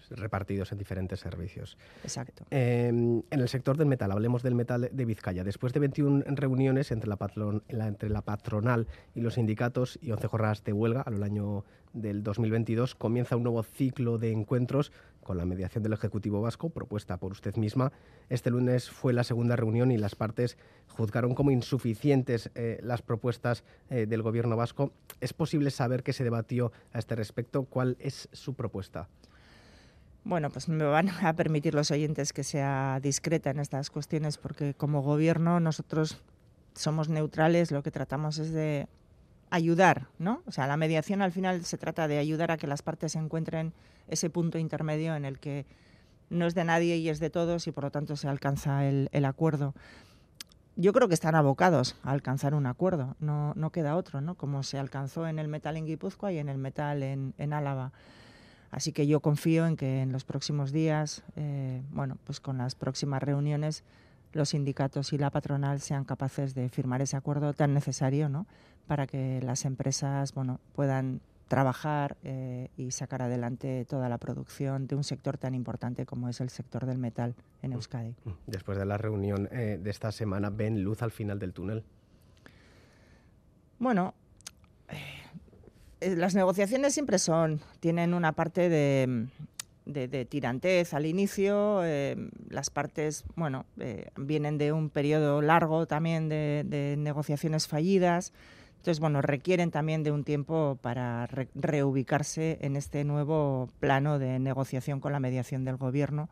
Repartidos 0.10 0.72
en 0.72 0.78
diferentes 0.78 1.20
servicios. 1.20 1.78
Exacto. 2.02 2.46
Em, 2.50 3.22
en 3.30 3.40
el 3.42 3.50
sector 3.50 3.76
del 3.76 3.88
metal, 3.88 4.10
hablemos 4.14 4.42
del 4.42 4.56
metal 4.56 4.90
de 4.90 5.06
Vizcaya. 5.06 5.44
Después 5.44 5.74
de 5.74 5.82
21 5.82 6.24
reuniones 6.28 6.92
entre 6.92 7.10
la, 7.10 7.18
entre 7.68 8.10
la 8.10 8.22
patronal 8.22 8.88
y 9.14 9.20
los 9.20 9.34
sindicatos 9.34 10.00
y 10.02 10.12
11 10.12 10.28
jornadas 10.28 10.64
de 10.64 10.72
huelga 10.72 11.02
a 11.02 11.10
lo 11.10 11.18
largo 11.18 11.66
del 11.92 12.24
2022, 12.24 12.96
comienza 12.96 13.36
un 13.36 13.44
nuevo 13.44 13.64
ciclo 13.64 14.18
de 14.18 14.32
encuentros 14.32 14.94
con 15.26 15.38
la 15.38 15.46
mediación 15.46 15.84
del 15.84 15.94
Ejecutivo 15.94 16.40
Vasco, 16.40 16.70
propuesta 16.70 17.18
por 17.18 17.32
usted 17.32 17.56
misma. 17.56 17.92
Este 18.30 18.52
lunes 18.52 18.92
fue 18.92 19.12
la 19.12 19.24
segunda 19.24 19.56
reunión 19.56 19.92
y 19.92 19.98
las 19.98 20.14
partes 20.14 20.56
juzgaron 20.88 21.34
como 21.34 21.50
insuficientes 21.50 22.52
eh, 22.54 22.80
las 22.84 23.02
propuestas 23.02 23.64
eh, 23.90 24.06
del 24.06 24.22
Gobierno 24.22 24.56
vasco. 24.56 24.92
¿Es 25.22 25.34
posible 25.34 25.72
saber 25.72 26.04
qué 26.04 26.14
se 26.14 26.24
debatió 26.24 26.72
a 26.94 27.00
este 27.00 27.16
respecto? 27.16 27.64
¿Cuál 27.64 27.98
es 28.00 28.30
su 28.34 28.54
propuesta? 28.54 29.10
Bueno, 30.24 30.52
pues 30.52 30.70
me 30.70 30.84
van 30.84 31.10
a 31.10 31.34
permitir 31.34 31.74
los 31.74 31.90
oyentes 31.90 32.32
que 32.32 32.44
sea 32.44 33.00
discreta 33.02 33.50
en 33.50 33.60
estas 33.60 33.90
cuestiones, 33.90 34.38
porque 34.38 34.76
como 34.76 35.02
gobierno 35.02 35.60
nosotros 35.60 36.22
somos 36.76 37.10
neutrales, 37.10 37.72
lo 37.72 37.82
que 37.82 37.90
tratamos 37.90 38.38
es 38.38 38.52
de 38.52 38.88
ayudar, 39.56 40.08
¿no? 40.20 40.42
O 40.46 40.52
sea, 40.52 40.68
la 40.68 40.78
mediación 40.78 41.22
al 41.22 41.32
final 41.32 41.64
se 41.64 41.78
trata 41.78 42.08
de 42.08 42.18
ayudar 42.18 42.52
a 42.52 42.58
que 42.58 42.68
las 42.68 42.82
partes 42.82 43.16
encuentren 43.16 43.74
ese 44.08 44.30
punto 44.30 44.58
intermedio 44.58 45.16
en 45.16 45.26
el 45.26 45.40
que 45.40 45.66
no 46.30 46.46
es 46.46 46.56
de 46.56 46.66
nadie 46.66 46.98
y 46.98 47.10
es 47.10 47.20
de 47.20 47.30
todos 47.30 47.68
y 47.68 47.72
por 47.72 47.86
lo 47.86 47.92
tanto 47.92 48.16
se 48.18 48.28
alcanza 48.28 48.86
el, 48.86 49.26
acuerdo. 49.26 49.74
Yo 50.76 50.92
creo 50.92 51.08
que 51.08 51.14
están 51.14 51.36
abocados 51.36 51.96
a 52.04 52.12
alcanzar 52.12 52.54
un 52.54 52.66
acuerdo, 52.66 53.16
no, 53.20 53.54
no, 53.56 53.72
queda 53.72 53.96
otro, 53.96 54.20
¿no? 54.20 54.36
Como 54.36 54.62
se 54.64 54.78
alcanzó 54.78 55.26
en 55.28 55.40
el 55.40 55.48
metal 55.48 55.78
en 55.78 55.86
Guipúzcoa 55.86 56.34
y 56.34 56.38
en 56.40 56.50
el 56.50 56.58
metal 56.58 57.02
en, 57.02 57.54
Álava. 57.54 57.94
Así 58.72 58.92
que 58.92 59.08
yo 59.08 59.22
confío 59.22 59.66
en 59.68 59.78
que 59.78 60.02
en 60.02 60.12
los 60.12 60.26
próximos 60.26 60.74
días, 60.74 61.24
eh, 61.38 61.82
bueno, 61.92 62.18
pues 62.26 62.42
con 62.42 62.58
las 62.58 62.76
próximas 62.76 63.24
reuniones, 63.24 63.86
los 64.34 64.50
sindicatos 64.50 65.14
y 65.14 65.18
la 65.18 65.30
patronal 65.30 65.80
sean 65.80 66.04
capaces 66.04 66.54
de 66.56 66.68
firmar 66.68 67.02
ese 67.02 67.16
acuerdo 67.16 67.54
tan 67.54 67.74
necesario, 67.74 68.28
¿no? 68.28 68.46
Para 68.88 69.08
que 69.08 69.42
las 69.42 69.66
empresas, 69.66 70.34
bueno, 70.34 70.60
puedan 70.74 71.22
trabajar 71.48 72.18
eh, 72.24 72.70
y 72.76 72.92
sacar 72.92 73.22
adelante 73.22 73.86
toda 73.86 74.10
la 74.10 74.18
producción 74.18 74.88
de 74.88 74.96
un 74.96 75.04
sector 75.04 75.38
tan 75.38 75.54
importante 75.54 76.06
como 76.06 76.28
es 76.28 76.42
el 76.42 76.50
sector 76.50 76.86
del 76.86 76.98
metal 76.98 77.36
en 77.62 77.72
mm. 77.72 77.74
Euskadi. 77.74 78.16
Mm. 78.24 78.32
Después 78.48 78.78
de 78.78 78.86
la 78.86 78.98
reunión 78.98 79.48
eh, 79.52 79.80
de 79.82 79.90
esta 79.90 80.12
semana, 80.12 80.50
¿ven 80.50 80.84
luz 80.84 81.02
al 81.02 81.12
final 81.12 81.40
del 81.40 81.54
túnel? 81.54 81.84
Bueno, 83.78 84.14
eh, 86.00 86.16
las 86.16 86.36
negociaciones 86.36 86.94
siempre 86.94 87.20
son, 87.20 87.62
tienen 87.80 88.14
una 88.14 88.34
parte 88.34 88.70
de, 88.70 90.28
tirantez 90.30 90.94
al 90.94 91.06
inicio, 91.06 91.82
eh, 91.84 92.16
las 92.50 92.70
partes, 92.70 93.24
bueno, 93.36 93.66
eh, 93.80 94.10
vienen 94.16 94.58
de 94.58 94.72
un 94.72 94.90
periodo 94.90 95.42
largo 95.42 95.88
también 95.88 96.30
de, 96.30 96.96
negociaciones 96.98 97.68
fallidas, 97.68 98.34
entonces, 98.86 99.00
bueno, 99.00 99.24
requieren 99.24 99.72
también 99.72 100.04
de 100.04 100.12
un 100.12 100.24
tiempo 100.24 100.78
para 100.80 101.26
reubicarse 101.56 102.60
en 102.62 102.76
este 102.76 103.04
nuevo 103.04 103.68
plano 103.80 104.20
de 104.20 104.38
negociación 104.38 105.00
con 105.00 105.12
la 105.12 105.20
mediación 105.20 105.66
del 105.66 105.78
gobierno, 105.78 106.30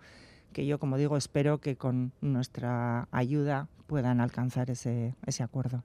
que 0.52 0.68
yo, 0.68 0.78
como 0.78 1.00
digo, 1.00 1.18
espero 1.18 1.58
que 1.58 1.78
con 1.78 2.12
nuestra 2.22 3.08
ayuda 3.10 3.70
puedan 3.88 4.22
alcanzar 4.22 4.70
ese, 4.70 5.16
ese 5.26 5.42
acuerdo. 5.42 5.82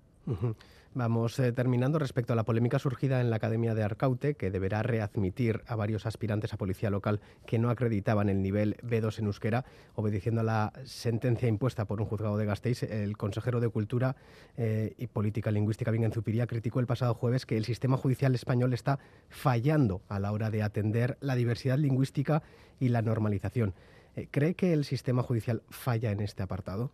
Vamos 0.95 1.39
eh, 1.39 1.53
terminando 1.53 1.99
respecto 1.99 2.33
a 2.33 2.37
la 2.37 2.45
polémica 2.45 2.79
surgida 2.79 3.21
en 3.21 3.31
la 3.31 3.37
Academia 3.37 3.75
de 3.75 3.83
Arcaute, 3.85 4.35
que 4.35 4.51
deberá 4.51 4.83
readmitir 4.83 5.63
a 5.67 5.77
varios 5.77 6.07
aspirantes 6.07 6.53
a 6.53 6.57
policía 6.57 6.91
local 6.91 7.21
que 7.47 7.59
no 7.59 7.71
acreditaban 7.71 8.29
el 8.29 8.43
nivel 8.43 8.77
B2 8.83 9.19
en 9.19 9.27
euskera, 9.27 9.65
obedeciendo 9.95 10.41
a 10.41 10.45
la 10.45 10.73
sentencia 10.85 11.47
impuesta 11.47 11.85
por 11.85 12.01
un 12.01 12.07
juzgado 12.07 12.39
de 12.39 12.47
Gasteiz. 12.47 12.83
El 12.83 13.17
consejero 13.17 13.61
de 13.61 13.69
Cultura 13.69 14.17
eh, 14.57 14.95
y 14.97 15.07
Política 15.09 15.51
Lingüística, 15.51 15.91
Vingen 15.91 16.13
Zupiría, 16.13 16.47
criticó 16.47 16.81
el 16.81 16.87
pasado 16.87 17.15
jueves 17.15 17.45
que 17.45 17.59
el 17.59 17.67
sistema 17.67 17.97
judicial 17.97 18.35
español 18.35 18.73
está 18.73 18.99
fallando 19.29 20.01
a 20.09 20.19
la 20.19 20.33
hora 20.33 20.51
de 20.51 20.63
atender 20.63 21.19
la 21.21 21.37
diversidad 21.37 21.79
lingüística 21.79 22.43
y 22.81 22.89
la 22.89 23.03
normalización. 23.03 23.75
Eh, 24.17 24.27
¿Cree 24.31 24.55
que 24.55 24.73
el 24.73 24.85
sistema 24.85 25.23
judicial 25.23 25.63
falla 25.69 26.11
en 26.11 26.21
este 26.21 26.43
apartado? 26.43 26.91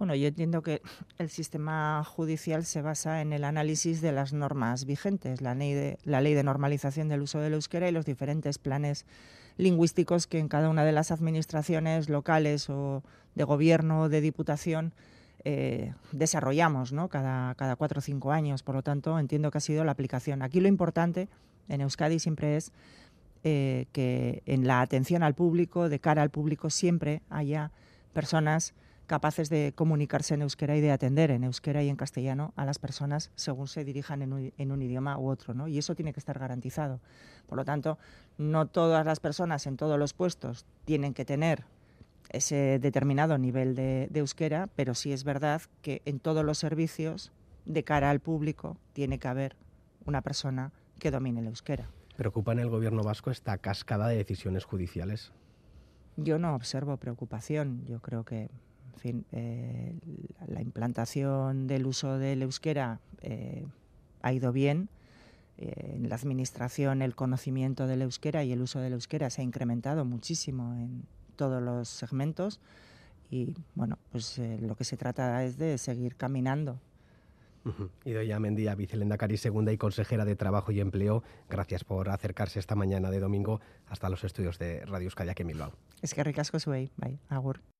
Bueno, 0.00 0.14
yo 0.14 0.28
entiendo 0.28 0.62
que 0.62 0.80
el 1.18 1.28
sistema 1.28 2.02
judicial 2.04 2.64
se 2.64 2.80
basa 2.80 3.20
en 3.20 3.34
el 3.34 3.44
análisis 3.44 4.00
de 4.00 4.12
las 4.12 4.32
normas 4.32 4.86
vigentes, 4.86 5.42
la 5.42 5.54
ley 5.54 5.74
de, 5.74 5.98
la 6.04 6.22
ley 6.22 6.32
de 6.32 6.42
normalización 6.42 7.10
del 7.10 7.20
uso 7.20 7.38
del 7.38 7.52
euskera 7.52 7.86
y 7.86 7.92
los 7.92 8.06
diferentes 8.06 8.56
planes 8.56 9.04
lingüísticos 9.58 10.26
que 10.26 10.38
en 10.38 10.48
cada 10.48 10.70
una 10.70 10.86
de 10.86 10.92
las 10.92 11.10
administraciones 11.10 12.08
locales 12.08 12.70
o 12.70 13.02
de 13.34 13.44
gobierno 13.44 14.00
o 14.00 14.08
de 14.08 14.22
diputación 14.22 14.94
eh, 15.44 15.92
desarrollamos 16.12 16.94
¿no? 16.94 17.10
cada, 17.10 17.54
cuatro 17.76 17.98
o 17.98 18.02
cinco 18.02 18.32
años. 18.32 18.62
Por 18.62 18.76
lo 18.76 18.82
tanto, 18.82 19.18
entiendo 19.18 19.50
que 19.50 19.58
ha 19.58 19.60
sido 19.60 19.84
la 19.84 19.92
aplicación. 19.92 20.40
Aquí 20.40 20.60
lo 20.60 20.68
importante 20.68 21.28
en 21.68 21.82
Euskadi 21.82 22.20
siempre 22.20 22.56
es 22.56 22.72
eh, 23.44 23.84
que 23.92 24.42
en 24.46 24.66
la 24.66 24.80
atención 24.80 25.22
al 25.22 25.34
público, 25.34 25.90
de 25.90 25.98
cara 25.98 26.22
al 26.22 26.30
público, 26.30 26.70
siempre 26.70 27.20
haya 27.28 27.70
personas 28.14 28.72
capaces 29.10 29.50
de 29.50 29.72
comunicarse 29.74 30.34
en 30.34 30.42
euskera 30.42 30.76
y 30.76 30.80
de 30.80 30.92
atender 30.92 31.32
en 31.32 31.42
euskera 31.42 31.82
y 31.82 31.88
en 31.88 31.96
castellano 31.96 32.52
a 32.54 32.64
las 32.64 32.78
personas 32.78 33.32
según 33.34 33.66
se 33.66 33.84
dirijan 33.84 34.22
en 34.22 34.70
un, 34.70 34.82
idioma 34.82 35.18
u 35.18 35.28
otro, 35.28 35.52
¿no? 35.52 35.66
Y 35.66 35.78
eso 35.78 35.96
tiene 35.96 36.12
que 36.12 36.20
estar 36.20 36.38
garantizado. 36.38 37.00
Por 37.48 37.58
lo 37.58 37.64
tanto, 37.64 37.98
no 38.38 38.68
todas 38.68 39.04
las 39.04 39.18
personas 39.18 39.66
en 39.66 39.76
todos 39.76 39.98
los 39.98 40.14
puestos 40.14 40.64
tienen 40.84 41.12
que 41.12 41.24
tener 41.24 41.64
ese 42.28 42.78
determinado 42.78 43.36
nivel 43.36 43.74
de, 43.74 44.08
euskera, 44.14 44.68
pero 44.76 44.94
sí 44.94 45.12
es 45.12 45.24
verdad 45.24 45.62
que 45.82 46.02
en 46.04 46.20
todos 46.20 46.44
los 46.44 46.58
servicios, 46.58 47.32
de 47.64 47.82
cara 47.82 48.10
al 48.10 48.20
público, 48.20 48.76
tiene 48.92 49.18
que 49.18 49.26
haber 49.26 49.56
una 50.06 50.22
persona 50.22 50.70
que 51.00 51.10
domine 51.10 51.40
el 51.40 51.48
euskera. 51.48 51.90
¿Preocupa 52.16 52.52
en 52.52 52.60
el 52.60 52.68
gobierno 52.68 53.02
vasco 53.02 53.32
esta 53.32 53.58
cascada 53.58 54.06
de 54.06 54.18
decisiones 54.18 54.64
judiciales? 54.64 55.32
Yo 56.16 56.38
no 56.38 56.54
observo 56.54 56.96
preocupación. 56.96 57.84
Yo 57.86 57.98
creo 57.98 58.24
que 58.24 58.50
en 58.94 59.00
fin, 59.00 59.24
eh, 59.32 59.94
la 60.46 60.60
implantación 60.60 61.66
del 61.66 61.86
uso 61.86 62.18
del 62.18 62.42
euskera 62.42 63.00
eh, 63.22 63.64
ha 64.22 64.32
ido 64.32 64.52
bien. 64.52 64.88
Eh, 65.58 65.94
en 65.96 66.08
la 66.08 66.14
administración 66.16 67.02
el 67.02 67.14
conocimiento 67.14 67.86
del 67.86 68.02
euskera 68.02 68.44
y 68.44 68.52
el 68.52 68.62
uso 68.62 68.80
del 68.80 68.94
euskera 68.94 69.30
se 69.30 69.42
ha 69.42 69.44
incrementado 69.44 70.04
muchísimo 70.04 70.74
en 70.74 71.04
todos 71.36 71.62
los 71.62 71.88
segmentos 71.88 72.60
y 73.30 73.54
bueno, 73.74 73.98
pues 74.10 74.38
lo 74.38 74.74
que 74.74 74.84
se 74.84 74.96
trata 74.96 75.44
es 75.44 75.56
de 75.58 75.78
seguir 75.78 76.16
caminando 76.16 76.78
Idoya 78.04 78.40
Mendía, 78.40 78.74
vicelendacari 78.74 79.36
segunda 79.36 79.72
y 79.72 79.76
consejera 79.76 80.24
de 80.24 80.36
Trabajo 80.36 80.72
y 80.72 80.80
Empleo, 80.80 81.22
gracias 81.48 81.84
por 81.84 82.08
acercarse 82.08 82.58
esta 82.58 82.74
mañana 82.74 83.10
de 83.10 83.20
domingo 83.20 83.60
hasta 83.88 84.08
los 84.08 84.24
estudios 84.24 84.58
de 84.58 84.84
Radio 84.86 85.06
Euskadi 85.06 85.30
aquí 85.30 85.42
en 85.42 85.48
Bilbao. 85.48 85.72
Es 86.02 86.14
que 86.14 86.24
ricasco 86.24 86.58
suey, 86.58 86.90
bye, 86.96 87.18
agur. 87.28 87.60